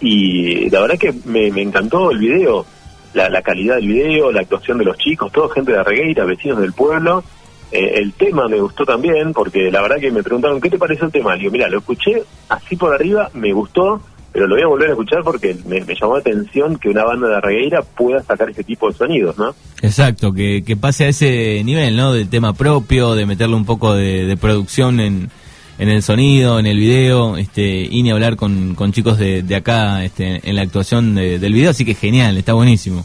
Y 0.00 0.70
la 0.70 0.80
verdad 0.80 0.98
que 0.98 1.14
me, 1.24 1.48
encantó 1.48 2.10
el 2.10 2.18
video, 2.18 2.64
la, 3.12 3.42
calidad 3.42 3.76
del 3.76 3.88
video, 3.88 4.32
la 4.32 4.40
actuación 4.40 4.78
de 4.78 4.84
los 4.84 4.96
chicos, 4.96 5.30
todo 5.30 5.48
gente 5.50 5.72
de 5.72 5.78
Arregueira, 5.78 6.24
vecinos 6.24 6.60
del 6.60 6.72
pueblo. 6.72 7.22
Eh, 7.70 7.92
el 7.96 8.14
tema 8.14 8.48
me 8.48 8.60
gustó 8.60 8.84
también, 8.84 9.32
porque 9.32 9.70
la 9.70 9.82
verdad 9.82 9.98
que 9.98 10.10
me 10.10 10.22
preguntaron, 10.22 10.60
¿qué 10.60 10.70
te 10.70 10.78
pareció 10.78 11.06
el 11.06 11.12
tema? 11.12 11.34
Le 11.34 11.40
digo, 11.40 11.52
mira, 11.52 11.68
lo 11.68 11.78
escuché 11.78 12.22
así 12.48 12.76
por 12.76 12.94
arriba, 12.94 13.30
me 13.34 13.52
gustó, 13.52 14.00
pero 14.32 14.46
lo 14.46 14.54
voy 14.54 14.64
a 14.64 14.68
volver 14.68 14.88
a 14.88 14.92
escuchar 14.92 15.22
porque 15.22 15.56
me, 15.66 15.80
llamó 15.80 16.14
la 16.14 16.20
atención 16.20 16.78
que 16.78 16.88
una 16.88 17.04
banda 17.04 17.28
de 17.28 17.36
Arregueira 17.36 17.82
pueda 17.82 18.22
sacar 18.22 18.50
ese 18.50 18.64
tipo 18.64 18.88
de 18.88 18.96
sonidos, 18.96 19.36
¿no? 19.38 19.54
exacto, 19.82 20.32
que, 20.32 20.62
que 20.64 20.76
pase 20.76 21.04
a 21.04 21.08
ese 21.08 21.62
nivel, 21.64 21.96
¿no? 21.96 22.12
Del 22.12 22.28
tema 22.28 22.54
propio, 22.54 23.14
de 23.14 23.26
meterle 23.26 23.56
un 23.56 23.64
poco 23.64 23.94
de, 23.94 24.26
de 24.26 24.36
producción 24.36 25.00
en, 25.00 25.30
en 25.80 25.88
el 25.88 26.02
sonido, 26.02 26.58
en 26.60 26.66
el 26.66 26.78
video, 26.78 27.36
este, 27.38 27.80
y 27.90 28.02
ni 28.02 28.10
hablar 28.10 28.36
con, 28.36 28.74
chicos 28.92 29.18
de, 29.18 29.42
de 29.42 29.56
acá 29.56 30.04
este, 30.04 30.40
en 30.48 30.54
la 30.54 30.62
actuación 30.62 31.14
de- 31.14 31.38
del 31.38 31.52
video, 31.54 31.70
así 31.70 31.84
que 31.84 31.94
genial, 31.94 32.36
está 32.36 32.52
buenísimo. 32.52 33.04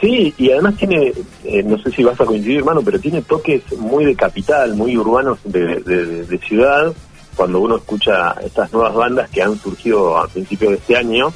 Sí, 0.00 0.34
y 0.36 0.50
además 0.50 0.76
tiene, 0.76 1.12
eh, 1.44 1.62
no 1.64 1.78
sé 1.78 1.90
si 1.90 2.04
vas 2.04 2.20
a 2.20 2.26
coincidir, 2.26 2.58
hermano, 2.58 2.82
pero 2.84 2.98
tiene 3.00 3.22
toques 3.22 3.62
muy 3.78 4.04
de 4.04 4.14
capital, 4.14 4.74
muy 4.76 4.96
urbanos 4.96 5.38
de, 5.44 5.80
de- 5.80 6.38
ciudad. 6.46 6.92
Cuando 7.34 7.60
uno 7.60 7.76
escucha 7.78 8.32
estas 8.44 8.70
nuevas 8.72 8.94
bandas 8.94 9.30
que 9.30 9.42
han 9.42 9.58
surgido 9.58 10.18
a 10.18 10.28
principios 10.28 10.70
de 10.72 10.76
este 10.76 10.96
año, 10.96 11.32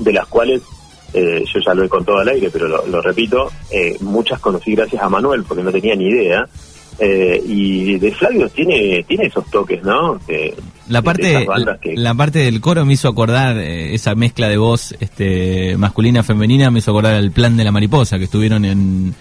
de 0.00 0.12
las 0.12 0.26
cuales 0.26 0.62
eh, 1.14 1.44
yo 1.54 1.60
ya 1.64 1.74
lo 1.74 1.84
he 1.84 1.88
contado 1.88 2.18
al 2.18 2.28
aire, 2.28 2.50
pero 2.50 2.66
lo, 2.68 2.86
lo 2.88 3.00
repito, 3.00 3.50
eh, 3.70 3.96
muchas 4.00 4.40
conocí 4.40 4.74
gracias 4.74 5.00
a 5.02 5.08
Manuel, 5.08 5.44
porque 5.44 5.62
no 5.62 5.70
tenía 5.70 5.94
ni 5.94 6.06
idea. 6.08 6.46
Eh, 6.98 7.42
y 7.46 7.98
de 7.98 8.12
Flavio 8.12 8.48
tiene 8.50 9.02
tiene 9.08 9.24
esos 9.26 9.50
toques, 9.50 9.82
¿no? 9.82 10.20
De- 10.26 10.54
La 10.88 11.00
parte, 11.02 11.46
que- 11.80 11.96
la 11.96 12.14
parte 12.14 12.40
del 12.40 12.60
coro 12.60 12.84
me 12.84 12.92
hizo 12.92 13.08
acordar, 13.08 13.56
eh, 13.58 13.94
esa 13.94 14.14
mezcla 14.14 14.48
de 14.48 14.58
voz 14.58 14.94
este, 15.00 15.76
masculina-femenina 15.78 16.70
me 16.70 16.80
hizo 16.80 16.90
acordar 16.90 17.14
al 17.14 17.30
plan 17.32 17.56
de 17.56 17.64
la 17.64 17.72
mariposa 17.72 18.18
que 18.18 18.24
estuvieron 18.24 18.64
en, 18.66 19.14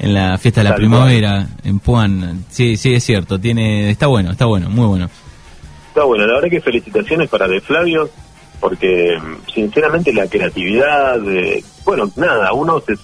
en 0.00 0.14
la 0.14 0.36
fiesta 0.36 0.60
de 0.60 0.64
la 0.64 0.70
Tal 0.70 0.78
primavera 0.80 1.46
en 1.64 1.78
Puan. 1.78 2.44
Sí, 2.50 2.76
sí, 2.76 2.92
es 2.94 3.04
cierto, 3.04 3.38
tiene, 3.38 3.88
está 3.88 4.08
bueno, 4.08 4.32
está 4.32 4.46
bueno, 4.46 4.68
muy 4.68 4.86
bueno. 4.86 5.08
Está 5.88 6.04
bueno, 6.04 6.26
la 6.26 6.34
verdad 6.34 6.50
que 6.50 6.60
felicitaciones 6.60 7.28
para 7.30 7.46
De 7.48 7.60
Flavio, 7.60 8.10
porque 8.60 9.16
sinceramente 9.54 10.12
la 10.12 10.26
creatividad, 10.26 11.18
bueno, 11.84 12.10
nada, 12.16 12.52
uno 12.52 12.80
se 12.80 12.94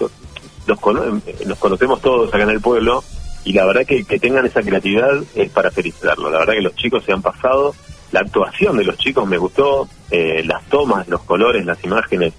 los, 0.67 0.81
cono- 0.81 1.21
los 1.47 1.59
conocemos 1.59 2.01
todos 2.03 2.35
acá 2.35 2.43
en 2.43 2.51
el 2.51 2.61
pueblo 2.61 3.03
y 3.45 3.53
la 3.53 3.65
verdad 3.67 3.85
que, 3.87 4.05
que 4.05 4.19
tengan 4.19 4.47
esa 4.47 4.63
creatividad 4.63 5.23
es 5.35 5.51
para 5.51 5.71
felicitarlo. 5.71 6.31
La 6.31 6.39
verdad 6.39 6.55
que 6.55 6.63
los 6.63 6.77
chicos 6.77 7.05
se 7.05 7.13
han 7.13 7.23
pasado, 7.23 7.75
la 8.13 8.21
actuación 8.21 8.77
de 8.77 8.85
los 8.85 8.97
chicos 8.99 9.27
me 9.27 9.39
gustó, 9.39 9.89
eh, 10.11 10.43
las 10.45 10.65
tomas, 10.67 11.09
los 11.09 11.23
colores, 11.23 11.65
las 11.65 11.83
imágenes, 11.83 12.35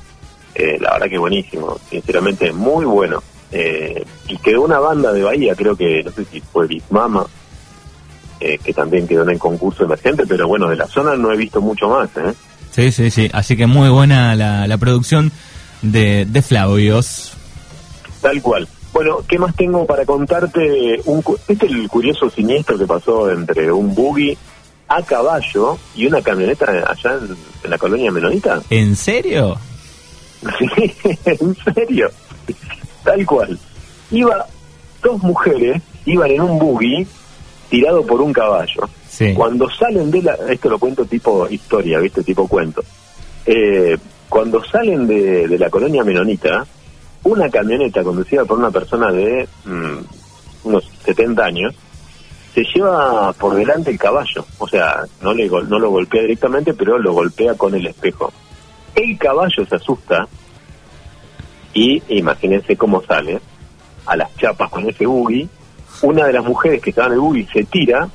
eh, 0.55 0.77
la 0.79 0.93
verdad 0.93 1.07
que 1.09 1.17
buenísimo, 1.17 1.79
sinceramente 1.89 2.53
muy 2.53 2.85
bueno. 2.85 3.21
Eh, 3.51 4.03
y 4.27 4.37
quedó 4.37 4.63
una 4.63 4.79
banda 4.79 5.11
de 5.11 5.23
Bahía, 5.23 5.55
creo 5.55 5.75
que, 5.75 6.03
no 6.03 6.11
sé 6.11 6.25
si 6.25 6.41
fue 6.41 6.67
Big 6.67 6.83
Mama, 6.89 7.25
que 8.39 8.73
también 8.73 9.07
quedó 9.07 9.23
en 9.23 9.29
el 9.29 9.39
concurso 9.39 9.85
emergente, 9.85 10.25
pero 10.27 10.49
bueno, 10.49 10.67
de 10.67 10.75
la 10.75 10.85
zona 10.85 11.15
no 11.15 11.31
he 11.31 11.37
visto 11.37 11.61
mucho 11.61 11.87
más, 11.87 12.09
¿eh? 12.17 12.33
Sí, 12.71 12.91
sí, 12.91 13.09
sí, 13.09 13.29
así 13.31 13.55
que 13.55 13.67
muy 13.67 13.87
buena 13.87 14.35
la, 14.35 14.67
la 14.67 14.77
producción 14.77 15.31
de, 15.81 16.25
de 16.25 16.41
Flavios. 16.41 17.37
Tal 18.21 18.41
cual. 18.41 18.67
Bueno, 18.93 19.19
¿qué 19.27 19.39
más 19.39 19.55
tengo 19.55 19.85
para 19.85 20.05
contarte? 20.05 21.01
Un, 21.05 21.21
cu- 21.23 21.37
¿Viste 21.47 21.65
el 21.65 21.87
curioso 21.89 22.29
siniestro 22.29 22.77
que 22.77 22.85
pasó 22.85 23.31
entre 23.31 23.71
un 23.71 23.93
buggy 23.95 24.37
a 24.87 25.01
caballo 25.01 25.77
y 25.95 26.05
una 26.05 26.21
camioneta 26.21 26.65
allá 26.87 27.15
en, 27.19 27.35
en 27.63 27.69
la 27.69 27.77
colonia 27.77 28.11
menonita? 28.11 28.61
¿En 28.69 28.95
serio? 28.95 29.57
Sí, 30.59 30.67
en 31.25 31.55
serio. 31.73 32.09
Tal 33.03 33.25
cual. 33.25 33.57
Iba, 34.11 34.45
dos 35.01 35.23
mujeres 35.23 35.81
iban 36.05 36.31
en 36.31 36.41
un 36.41 36.59
buggy 36.59 37.07
tirado 37.69 38.05
por 38.05 38.21
un 38.21 38.33
caballo. 38.33 38.81
Sí. 39.07 39.33
Cuando 39.33 39.69
salen 39.69 40.11
de 40.11 40.21
la... 40.21 40.33
Esto 40.49 40.69
lo 40.69 40.77
cuento 40.79 41.05
tipo 41.05 41.47
historia, 41.49 41.99
¿viste? 41.99 42.23
Tipo 42.23 42.47
cuento. 42.47 42.83
Eh, 43.45 43.97
cuando 44.27 44.61
salen 44.65 45.07
de, 45.07 45.47
de 45.47 45.57
la 45.57 45.69
colonia 45.69 46.03
menonita, 46.03 46.65
una 47.23 47.49
camioneta 47.49 48.03
conducida 48.03 48.45
por 48.45 48.57
una 48.57 48.71
persona 48.71 49.11
de 49.11 49.47
mm, 49.65 49.97
unos 50.65 50.89
70 51.05 51.43
años, 51.43 51.75
se 52.53 52.63
lleva 52.63 53.33
por 53.33 53.55
delante 53.55 53.89
el 53.89 53.97
caballo, 53.97 54.45
o 54.59 54.67
sea, 54.67 55.03
no, 55.21 55.33
le, 55.33 55.47
no 55.49 55.79
lo 55.79 55.89
golpea 55.89 56.21
directamente, 56.21 56.73
pero 56.73 56.99
lo 56.99 57.13
golpea 57.13 57.55
con 57.55 57.73
el 57.73 57.87
espejo. 57.87 58.31
El 58.93 59.17
caballo 59.17 59.65
se 59.67 59.75
asusta 59.75 60.27
y 61.73 62.01
imagínense 62.09 62.77
cómo 62.77 63.01
sale 63.01 63.41
a 64.05 64.15
las 64.15 64.35
chapas 64.37 64.69
con 64.69 64.87
ese 64.87 65.05
buggy. 65.05 65.49
Una 66.03 66.27
de 66.27 66.33
las 66.33 66.43
mujeres 66.43 66.81
que 66.81 66.91
estaba 66.91 67.07
en 67.07 67.13
el 67.13 67.19
buggy 67.19 67.45
se 67.51 67.63
tira, 67.63 68.07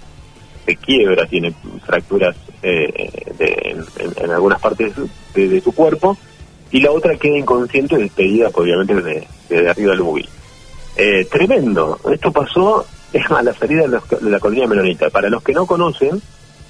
se 0.64 0.76
quiebra, 0.76 1.26
tiene 1.26 1.52
fracturas 1.84 2.36
eh, 2.62 3.10
en, 3.38 4.30
algunas 4.30 4.60
partes 4.60 4.92
de, 5.34 5.60
su 5.60 5.72
cuerpo, 5.72 6.16
y 6.70 6.80
la 6.80 6.90
otra 6.90 7.16
queda 7.16 7.38
inconsciente 7.38 7.96
despedida, 7.96 8.50
obviamente, 8.52 8.94
de, 8.94 9.26
de 9.48 9.70
arriba 9.70 9.92
del 9.92 10.02
buggy. 10.02 10.28
Eh, 10.96 11.26
tremendo. 11.30 11.98
Esto 12.12 12.32
pasó 12.32 12.84
a 13.30 13.42
la 13.42 13.54
salida 13.54 13.82
de 13.82 13.88
la, 13.88 14.02
de 14.20 14.30
la 14.30 14.40
colina 14.40 14.66
Melonita. 14.66 15.10
Para 15.10 15.30
los 15.30 15.42
que 15.42 15.52
no 15.52 15.66
conocen, 15.66 16.20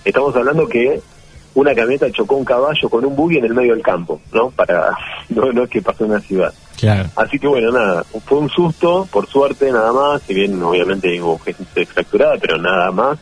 estamos 0.05 0.37
hablando 0.37 0.69
que 0.69 1.01
una 1.55 1.75
camioneta 1.75 2.11
chocó 2.13 2.37
un 2.37 2.45
caballo 2.45 2.89
con 2.89 3.05
un 3.05 3.17
buggy 3.17 3.39
en 3.39 3.47
el 3.47 3.55
medio 3.55 3.75
del 3.75 3.83
campo, 3.83 4.21
¿no? 4.33 4.51
Para 4.51 4.97
no, 5.31 5.53
no 5.53 5.65
es 5.65 5.71
que 5.71 5.83
pasó 5.83 6.05
en 6.05 6.11
una 6.11 6.21
ciudad. 6.21 6.53
Claro. 6.79 7.09
Así 7.17 7.39
que 7.39 7.49
bueno, 7.49 7.73
nada, 7.73 8.05
fue 8.25 8.39
un 8.39 8.49
susto, 8.51 9.09
por 9.11 9.27
suerte 9.27 9.73
nada 9.73 9.93
más, 9.93 10.23
si 10.23 10.35
bien 10.35 10.63
obviamente 10.63 11.21
hubo 11.21 11.39
gente 11.39 11.87
fracturada, 11.87 12.37
pero 12.41 12.59
nada 12.59 12.93
más. 12.93 13.19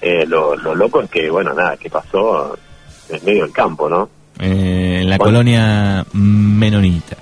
Eh, 0.00 0.26
lo, 0.26 0.54
lo 0.54 0.74
loco 0.74 1.00
es 1.00 1.08
que, 1.08 1.30
bueno, 1.30 1.54
nada, 1.54 1.78
que 1.78 1.88
pasó 1.88 2.58
en 3.08 3.24
medio 3.24 3.44
del 3.44 3.52
campo, 3.52 3.88
¿no? 3.88 4.10
Eh, 4.40 5.00
en 5.02 5.10
la 5.10 5.18
colonia 5.18 6.04
Menonita. 6.12 7.16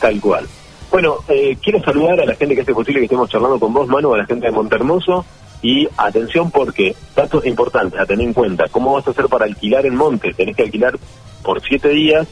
Tal 0.00 0.20
cual. 0.20 0.46
Bueno, 0.90 1.16
eh, 1.28 1.56
quiero 1.62 1.82
saludar 1.82 2.20
a 2.20 2.24
la 2.24 2.34
gente 2.34 2.54
que 2.54 2.62
hace 2.62 2.72
posible 2.72 3.00
que 3.00 3.06
estemos 3.06 3.28
charlando 3.28 3.58
con 3.60 3.72
vos, 3.72 3.88
Manu, 3.88 4.14
a 4.14 4.18
la 4.18 4.26
gente 4.26 4.46
de 4.46 4.52
Montermoso. 4.52 5.24
Y 5.60 5.88
atención 5.96 6.52
porque 6.52 6.94
datos 7.16 7.44
importantes 7.44 7.98
a 7.98 8.06
tener 8.06 8.26
en 8.26 8.32
cuenta. 8.32 8.66
¿Cómo 8.70 8.92
vas 8.92 9.06
a 9.08 9.10
hacer 9.10 9.26
para 9.26 9.44
alquilar 9.44 9.86
en 9.86 9.96
Monte? 9.96 10.32
Tenés 10.32 10.54
que 10.54 10.62
alquilar 10.62 10.96
por 11.42 11.60
siete 11.62 11.88
días 11.88 12.28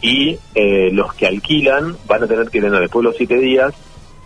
y 0.00 0.38
eh, 0.54 0.90
los 0.92 1.12
que 1.14 1.26
alquilan 1.26 1.96
van 2.06 2.22
a 2.22 2.26
tener 2.26 2.48
que 2.48 2.60
tener 2.60 2.80
después 2.80 3.02
de 3.02 3.08
los 3.08 3.16
siete 3.16 3.38
días 3.38 3.74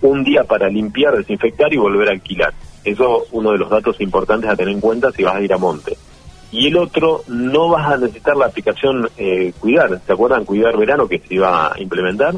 un 0.02 0.23
día 0.23 0.45
para 0.45 0.69
limpiar, 0.69 1.16
desinfectar 1.16 1.73
y 1.73 1.78
volver 1.78 2.09
a 2.09 2.12
alquilar. 2.12 2.52
Eso 2.85 3.23
es 3.23 3.28
uno 3.33 3.52
de 3.52 3.59
los 3.59 3.71
datos 3.71 3.99
importantes 4.00 4.50
a 4.50 4.57
tener 4.57 4.75
en 4.75 4.81
cuenta 4.81 5.11
si 5.11 5.23
vas 5.23 5.37
a 5.37 5.40
ir 5.40 5.52
a 5.52 5.59
Monte. 5.59 5.97
Y 6.54 6.68
el 6.68 6.76
otro, 6.76 7.23
no 7.26 7.68
vas 7.68 7.92
a 7.92 7.96
necesitar 7.96 8.37
la 8.37 8.46
aplicación 8.46 9.08
eh, 9.18 9.52
Cuidar. 9.58 10.00
¿Se 10.06 10.12
acuerdan 10.12 10.44
Cuidar 10.44 10.76
Verano 10.76 11.08
que 11.08 11.18
se 11.18 11.34
iba 11.34 11.73
a 11.73 11.80
implementar? 11.80 12.34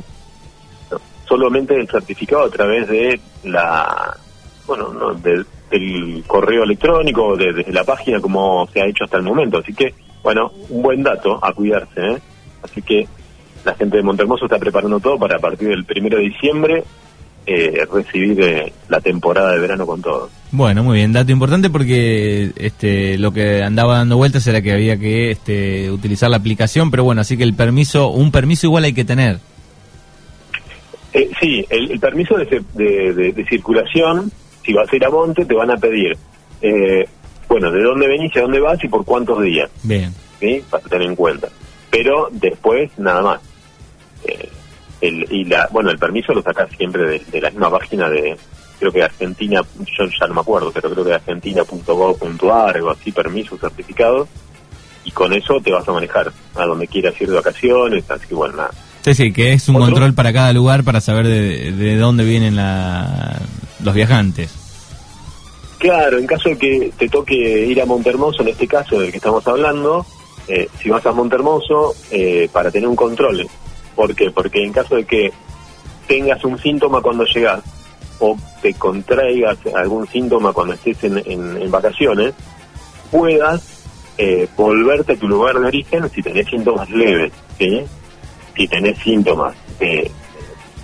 solamente 1.29 1.75
el 1.75 1.89
certificado 1.89 2.45
a 2.45 2.51
través 2.51 2.89
de 2.89 3.21
la, 3.45 4.17
bueno, 4.67 4.93
no, 4.93 5.15
del 5.15 6.25
correo 6.27 6.63
electrónico, 6.63 7.37
desde 7.37 7.73
la 7.73 7.85
página 7.85 8.21
como 8.21 8.67
se 8.73 8.81
ha 8.81 8.87
hecho 8.87 9.05
hasta 9.05 9.17
el 9.17 9.25
momento. 9.25 9.59
Así 9.59 9.75
que, 9.75 9.93
bueno, 10.23 10.53
un 10.69 10.83
buen 10.83 11.03
dato 11.03 11.45
a 11.45 11.53
cuidarse. 11.53 12.01
¿eh? 12.01 12.19
Así 12.63 12.83
que 12.83 13.07
la 13.65 13.75
gente 13.75 13.97
de 13.97 14.03
Montermoso 14.03 14.45
está 14.45 14.59
preparando 14.59 15.01
todo 15.01 15.19
para 15.19 15.37
a 15.37 15.41
partir 15.41 15.69
del 15.69 15.85
primero 15.85 16.19
de 16.19 16.25
diciembre 16.25 16.85
eh, 17.47 17.87
recibir 17.93 18.41
eh, 18.41 18.73
la 18.89 19.01
temporada 19.01 19.53
de 19.53 19.59
verano 19.59 19.87
con 19.87 20.01
todo. 20.01 20.31
Bueno, 20.57 20.83
muy 20.83 20.97
bien, 20.97 21.13
dato 21.13 21.31
importante 21.33 21.69
porque 21.69 22.51
este 22.57 23.19
lo 23.19 23.31
que 23.31 23.63
andaba 23.63 23.99
dando 23.99 24.17
vueltas 24.17 24.47
era 24.47 24.63
que 24.63 24.73
había 24.73 24.97
que 24.97 25.31
este, 25.31 25.91
utilizar 25.91 26.31
la 26.31 26.39
aplicación, 26.39 26.91
pero 26.91 27.05
bueno, 27.05 27.21
así 27.21 27.37
que 27.37 27.43
el 27.43 27.53
permiso, 27.53 28.09
un 28.09 28.33
permiso 28.33 28.67
igual 28.67 28.85
hay 28.85 28.95
que 28.95 29.05
tener. 29.05 29.39
Eh, 31.13 31.29
sí, 31.39 31.63
el, 31.69 32.01
permiso 32.01 32.37
de, 32.39 33.45
circulación, 33.51 34.33
si 34.65 34.73
vas 34.73 34.91
a 34.91 34.97
ir 34.97 35.05
a 35.05 35.11
Monte, 35.11 35.45
te 35.45 35.53
van 35.53 35.71
a 35.73 35.77
pedir, 35.77 36.17
eh, 36.63 37.07
bueno, 37.51 37.71
de 37.71 37.83
dónde 37.83 38.09
venís, 38.09 38.35
a 38.39 38.41
dónde 38.41 38.61
vas 38.61 38.83
y 38.83 38.89
por 38.89 39.05
cuántos 39.05 39.43
días. 39.43 39.69
Bien. 39.83 40.11
¿Sí? 40.41 40.65
Para 40.71 40.83
tener 40.85 41.07
en 41.07 41.17
cuenta. 41.17 41.49
Pero 41.91 42.31
después, 42.33 42.91
nada 42.97 43.21
más. 43.21 43.41
Eh, 44.25 44.49
el, 45.03 45.27
y 45.31 45.45
la, 45.45 45.69
bueno, 45.71 45.91
el 45.91 45.99
permiso 45.99 46.33
lo 46.33 46.41
sacas 46.41 46.71
siempre 46.79 47.21
de, 47.31 47.41
la 47.43 47.51
misma 47.51 47.71
página 47.71 48.09
de, 48.09 48.39
creo 48.79 48.93
que 48.93 49.03
Argentina, 49.03 49.63
yo 49.79 50.05
ya 50.07 50.27
no 50.27 50.35
me 50.35 50.41
acuerdo, 50.41 50.71
pero 50.73 50.91
creo 50.91 51.05
que 51.05 51.15
argentina.gov.ar, 51.15 52.77
algo 52.77 52.91
así, 52.91 53.13
permiso, 53.13 53.57
certificado, 53.59 54.29
y 55.05 55.11
con 55.11 55.33
eso 55.33 55.61
te 55.61 55.71
vas 55.71 55.89
a 55.89 55.93
manejar 55.93 56.33
a 56.55 56.67
donde 56.67 56.87
quieras 56.87 57.21
ir 57.21 57.29
de 57.29 57.37
vacaciones, 57.37 58.11
así 58.11 58.27
que 58.27 58.35
bueno, 58.35 58.57
nada 58.57 58.71
Sí, 59.07 59.15
sí, 59.15 59.33
que 59.33 59.53
es 59.53 59.69
un 59.69 59.77
control 59.77 60.15
para 60.15 60.33
cada 60.33 60.53
lugar 60.53 60.83
para 60.83 61.01
saber 61.01 61.29
de, 61.29 61.97
dónde 61.97 62.25
vienen 62.25 62.57
los 62.57 63.95
viajantes. 63.95 64.53
Claro, 65.79 66.19
en 66.19 66.27
caso 66.27 66.49
de 66.49 66.59
que 66.59 66.93
te 66.99 67.09
toque 67.09 67.67
ir 67.67 67.81
a 67.81 67.87
Montermoso, 67.87 68.43
en 68.43 68.49
este 68.49 68.67
caso 68.67 68.99
del 68.99 69.13
que 69.13 69.19
estamos 69.19 69.47
hablando, 69.47 70.05
eh, 70.49 70.69
si 70.83 70.91
vas 70.91 71.07
a 71.07 71.13
Montermoso, 71.13 71.95
eh, 72.11 72.49
para 72.53 72.73
tener 72.73 72.89
un 72.89 72.97
control. 72.97 73.47
¿Por 73.95 74.13
qué? 74.17 74.33
Porque 74.33 74.65
en 74.65 74.73
caso 74.73 74.97
de 74.97 75.05
que 75.05 75.33
tengas 76.09 76.45
un 76.45 76.59
síntoma 76.59 77.01
cuando 77.01 77.25
llegas 77.27 77.63
o 78.19 78.37
te 78.63 78.75
contraigas 78.75 79.59
algún 79.75 80.07
síntoma 80.09 80.53
cuando 80.53 80.75
estés 80.75 81.05
en, 81.05 81.71
vacaciones, 81.71 82.35
puedas 83.11 83.85
eh, 84.19 84.49
volverte 84.57 85.13
a 85.13 85.17
tu 85.17 85.29
lugar 85.29 85.59
de 85.59 85.67
origen 85.67 86.09
si 86.11 86.23
tenés 86.23 86.47
síntomas 86.49 86.89
leves. 86.91 87.33
¿sí? 87.59 87.85
si 88.57 88.67
tenés 88.67 88.99
síntomas 88.99 89.55
eh, 89.81 90.11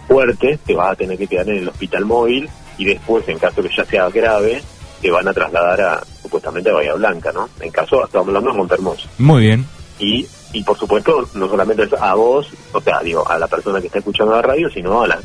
fuertes, 0.07 0.61
te 0.61 0.75
vas 0.75 0.93
a 0.93 0.97
tener 0.97 1.17
que 1.17 1.27
quedar 1.27 1.49
en 1.49 1.59
el 1.59 1.69
hospital 1.69 2.05
móvil 2.05 2.49
y 2.77 2.85
después, 2.85 3.27
en 3.29 3.39
caso 3.39 3.63
que 3.63 3.71
ya 3.75 3.85
sea 3.85 4.11
grave, 4.11 4.63
te 5.01 5.11
van 5.11 5.27
a 5.27 5.33
trasladar 5.33 5.81
a 5.81 6.05
supuestamente 6.23 6.71
a 6.71 6.75
Bahía 6.75 6.95
Blanca, 6.95 7.33
¿no? 7.33 7.49
En 7.61 7.71
caso, 7.71 8.05
estamos 8.05 8.29
hablando 8.29 8.51
de 8.51 8.57
Montermoso. 8.57 9.09
Muy 9.19 9.43
bien. 9.43 9.67
Y, 9.99 10.27
y 10.53 10.63
por 10.63 10.79
supuesto, 10.79 11.29
no 11.35 11.49
solamente 11.49 11.89
a 11.99 12.15
vos, 12.15 12.49
o 12.73 12.81
sea, 12.81 13.01
digo, 13.01 13.27
a 13.29 13.39
la 13.39 13.47
persona 13.47 13.81
que 13.81 13.87
está 13.87 13.99
escuchando 13.99 14.35
la 14.35 14.43
radio, 14.43 14.69
sino 14.71 15.03
a, 15.03 15.19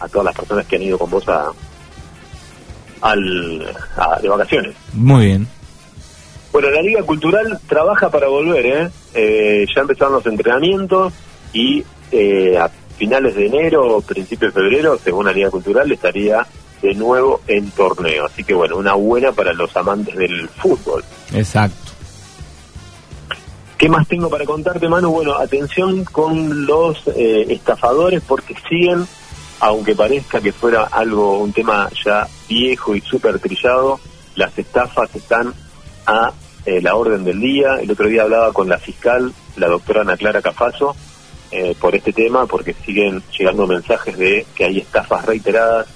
a, 0.00 0.08
todas 0.08 0.24
las 0.24 0.34
personas 0.34 0.66
que 0.66 0.76
han 0.76 0.82
ido 0.82 0.98
con 0.98 1.10
vos 1.10 1.28
a, 1.28 1.50
al, 3.02 3.58
de 4.20 4.28
vacaciones. 4.28 4.74
Muy 4.94 5.26
bien. 5.26 5.48
Bueno, 6.52 6.70
la 6.70 6.82
Liga 6.82 7.02
Cultural 7.02 7.58
trabaja 7.66 8.10
para 8.10 8.28
volver, 8.28 8.66
¿eh? 8.66 8.90
eh 9.14 9.66
ya 9.74 9.82
empezaron 9.82 10.14
los 10.14 10.26
entrenamientos, 10.26 11.12
y 11.52 11.84
eh, 12.10 12.58
a 12.58 12.70
finales 12.96 13.34
de 13.34 13.46
enero 13.46 13.96
o 13.96 14.00
principios 14.00 14.54
de 14.54 14.60
febrero, 14.60 14.98
según 15.02 15.26
la 15.26 15.32
Liga 15.32 15.50
Cultural, 15.50 15.90
estaría 15.90 16.46
de 16.80 16.94
nuevo 16.94 17.40
en 17.46 17.70
torneo. 17.70 18.26
Así 18.26 18.44
que 18.44 18.54
bueno, 18.54 18.76
una 18.76 18.94
buena 18.94 19.32
para 19.32 19.52
los 19.52 19.74
amantes 19.76 20.16
del 20.16 20.48
fútbol. 20.48 21.04
Exacto. 21.32 21.81
¿Qué 23.82 23.88
más 23.88 24.06
tengo 24.06 24.30
para 24.30 24.44
contarte, 24.44 24.88
Manu? 24.88 25.10
Bueno, 25.10 25.34
atención 25.34 26.04
con 26.04 26.66
los 26.66 27.02
eh, 27.16 27.46
estafadores 27.48 28.22
porque 28.22 28.54
siguen, 28.68 29.08
aunque 29.58 29.96
parezca 29.96 30.40
que 30.40 30.52
fuera 30.52 30.84
algo, 30.84 31.40
un 31.40 31.52
tema 31.52 31.90
ya 32.04 32.28
viejo 32.48 32.94
y 32.94 33.00
súper 33.00 33.40
trillado, 33.40 33.98
las 34.36 34.56
estafas 34.56 35.12
están 35.16 35.52
a 36.06 36.32
eh, 36.64 36.80
la 36.80 36.94
orden 36.94 37.24
del 37.24 37.40
día. 37.40 37.80
El 37.80 37.90
otro 37.90 38.06
día 38.06 38.22
hablaba 38.22 38.52
con 38.52 38.68
la 38.68 38.78
fiscal, 38.78 39.32
la 39.56 39.66
doctora 39.66 40.02
Ana 40.02 40.16
Clara 40.16 40.40
Cafaso, 40.40 40.94
eh, 41.50 41.74
por 41.80 41.96
este 41.96 42.12
tema, 42.12 42.46
porque 42.46 42.76
siguen 42.86 43.20
llegando 43.36 43.66
mensajes 43.66 44.16
de 44.16 44.46
que 44.54 44.64
hay 44.64 44.78
estafas 44.78 45.26
reiteradas 45.26 45.88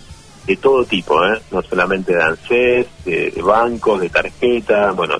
de 0.44 0.56
todo 0.56 0.84
tipo, 0.86 1.24
¿eh? 1.24 1.40
no 1.52 1.62
solamente 1.62 2.16
de 2.16 2.20
ANSES, 2.20 2.86
de, 3.04 3.42
bancos, 3.44 4.00
de 4.00 4.10
tarjeta, 4.10 4.90
bueno, 4.90 5.18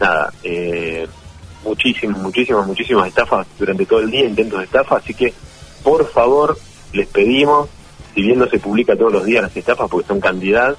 nada, 0.00 0.32
eh, 0.42 1.06
muchísimas, 1.64 2.18
muchísimas, 2.18 2.66
muchísimas 2.66 3.08
estafas 3.08 3.46
durante 3.58 3.86
todo 3.86 4.00
el 4.00 4.10
día, 4.10 4.24
intentos 4.24 4.58
de 4.58 4.64
estafa, 4.64 4.96
así 4.96 5.14
que 5.14 5.32
por 5.82 6.08
favor 6.08 6.56
les 6.92 7.06
pedimos, 7.08 7.68
si 8.14 8.22
bien 8.22 8.38
no 8.38 8.46
se 8.46 8.58
publica 8.58 8.96
todos 8.96 9.12
los 9.12 9.24
días 9.24 9.42
las 9.42 9.56
estafas 9.56 9.88
porque 9.90 10.08
son 10.08 10.20
cantidad, 10.20 10.76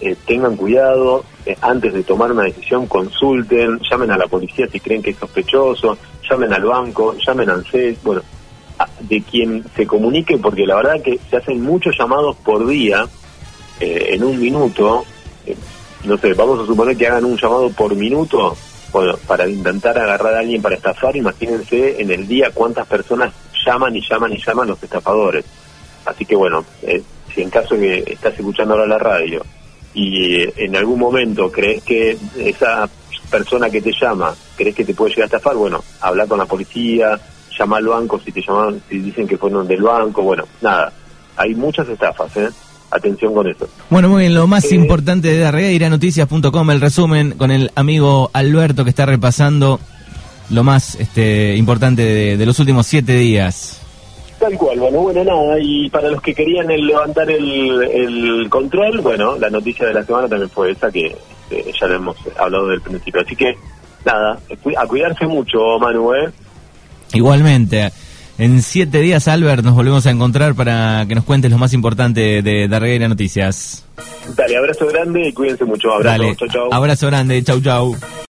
eh, 0.00 0.16
tengan 0.26 0.56
cuidado, 0.56 1.24
eh, 1.44 1.56
antes 1.60 1.92
de 1.92 2.02
tomar 2.02 2.32
una 2.32 2.44
decisión 2.44 2.86
consulten, 2.86 3.78
llamen 3.90 4.10
a 4.10 4.16
la 4.16 4.26
policía 4.26 4.66
si 4.66 4.80
creen 4.80 5.02
que 5.02 5.10
es 5.10 5.18
sospechoso, 5.18 5.98
llamen 6.28 6.52
al 6.52 6.64
banco, 6.64 7.14
llamen 7.26 7.50
al 7.50 7.64
CES, 7.66 8.02
bueno, 8.02 8.22
de 9.00 9.22
quien 9.22 9.64
se 9.76 9.86
comunique, 9.86 10.38
porque 10.38 10.66
la 10.66 10.76
verdad 10.76 11.02
que 11.02 11.18
se 11.28 11.36
hacen 11.36 11.62
muchos 11.62 11.96
llamados 11.98 12.36
por 12.36 12.66
día, 12.66 13.06
eh, 13.78 14.08
en 14.12 14.24
un 14.24 14.40
minuto, 14.40 15.04
no 16.04 16.16
sé, 16.16 16.32
vamos 16.32 16.60
a 16.60 16.66
suponer 16.66 16.96
que 16.96 17.06
hagan 17.06 17.26
un 17.26 17.36
llamado 17.36 17.70
por 17.70 17.94
minuto, 17.94 18.56
para 19.26 19.48
intentar 19.48 19.98
agarrar 19.98 20.34
a 20.34 20.38
alguien 20.40 20.62
para 20.62 20.76
estafar, 20.76 21.16
imagínense 21.16 22.00
en 22.00 22.10
el 22.10 22.26
día 22.26 22.50
cuántas 22.52 22.86
personas 22.86 23.32
llaman 23.64 23.96
y 23.96 24.00
llaman 24.08 24.32
y 24.32 24.38
llaman 24.38 24.68
los 24.68 24.82
estafadores. 24.82 25.44
Así 26.04 26.24
que 26.24 26.36
bueno, 26.36 26.64
si 27.34 27.42
en 27.42 27.50
caso 27.50 27.76
que 27.76 28.04
estás 28.06 28.34
escuchando 28.34 28.74
ahora 28.74 28.86
la 28.86 28.98
radio 28.98 29.44
y 29.94 30.42
en 30.62 30.76
algún 30.76 30.98
momento 30.98 31.50
crees 31.50 31.82
que 31.82 32.16
esa 32.38 32.88
persona 33.30 33.70
que 33.70 33.80
te 33.80 33.92
llama, 33.92 34.34
crees 34.56 34.74
que 34.74 34.84
te 34.84 34.94
puede 34.94 35.10
llegar 35.10 35.24
a 35.24 35.36
estafar, 35.36 35.56
bueno, 35.56 35.82
habla 36.00 36.26
con 36.26 36.38
la 36.38 36.46
policía, 36.46 37.18
llama 37.56 37.76
al 37.76 37.86
banco 37.86 38.18
si 38.18 38.32
te 38.32 38.42
llaman, 38.42 38.82
si 38.88 38.98
dicen 38.98 39.26
que 39.26 39.36
fueron 39.36 39.66
del 39.68 39.82
banco, 39.82 40.22
bueno, 40.22 40.44
nada, 40.60 40.92
hay 41.36 41.54
muchas 41.54 41.88
estafas, 41.88 42.36
¿eh? 42.36 42.48
Atención 42.90 43.32
con 43.34 43.46
eso. 43.48 43.68
Bueno, 43.90 44.08
muy 44.08 44.20
bien, 44.22 44.34
lo 44.34 44.46
más 44.46 44.64
Eh, 44.64 44.74
importante 44.74 45.28
de 45.28 45.38
darreiraNoticias.com, 45.38 46.70
el 46.70 46.80
resumen 46.80 47.32
con 47.36 47.50
el 47.50 47.70
amigo 47.74 48.30
Alberto 48.32 48.84
que 48.84 48.90
está 48.90 49.06
repasando 49.06 49.80
lo 50.50 50.64
más 50.64 50.94
este, 50.96 51.54
importante 51.56 52.02
de, 52.02 52.36
de 52.36 52.46
los 52.46 52.58
últimos 52.58 52.86
siete 52.86 53.14
días. 53.16 53.80
Tal 54.40 54.54
cual, 54.56 54.80
bueno, 54.80 55.00
bueno, 55.00 55.22
nada, 55.22 55.58
y 55.60 55.90
para 55.90 56.08
los 56.08 56.22
que 56.22 56.34
querían 56.34 56.70
el- 56.70 56.86
levantar 56.86 57.30
el, 57.30 57.82
el 57.82 58.46
control, 58.48 59.00
bueno, 59.02 59.36
la 59.38 59.50
noticia 59.50 59.86
de 59.86 59.94
la 59.94 60.02
semana 60.04 60.28
también 60.28 60.48
fue 60.50 60.70
esa 60.70 60.90
que 60.90 61.14
eh, 61.50 61.72
ya 61.78 61.86
lo 61.86 61.94
hemos 61.96 62.16
hablado 62.38 62.68
del 62.68 62.80
principio. 62.80 63.20
Así 63.20 63.36
que, 63.36 63.54
nada, 64.04 64.38
a 64.78 64.86
cuidarse 64.86 65.26
mucho, 65.26 65.78
Manu, 65.78 66.14
¿eh? 66.14 66.30
Igualmente, 67.12 67.90
en 68.40 68.62
siete 68.62 69.00
días, 69.00 69.28
Albert, 69.28 69.62
nos 69.62 69.74
volvemos 69.74 70.06
a 70.06 70.10
encontrar 70.10 70.54
para 70.54 71.04
que 71.06 71.14
nos 71.14 71.24
cuentes 71.24 71.50
lo 71.50 71.58
más 71.58 71.74
importante 71.74 72.40
de 72.42 72.68
Darreira 72.68 73.06
Noticias. 73.06 73.84
Dale, 74.34 74.56
abrazo 74.56 74.86
grande 74.86 75.28
y 75.28 75.32
cuídense 75.32 75.64
mucho. 75.66 75.92
Abrazo, 75.92 76.22
Dale, 76.22 76.36
chau, 76.36 76.48
chau. 76.48 76.72
abrazo 76.72 77.06
grande, 77.08 77.42
chau 77.44 77.60
chau. 77.60 77.96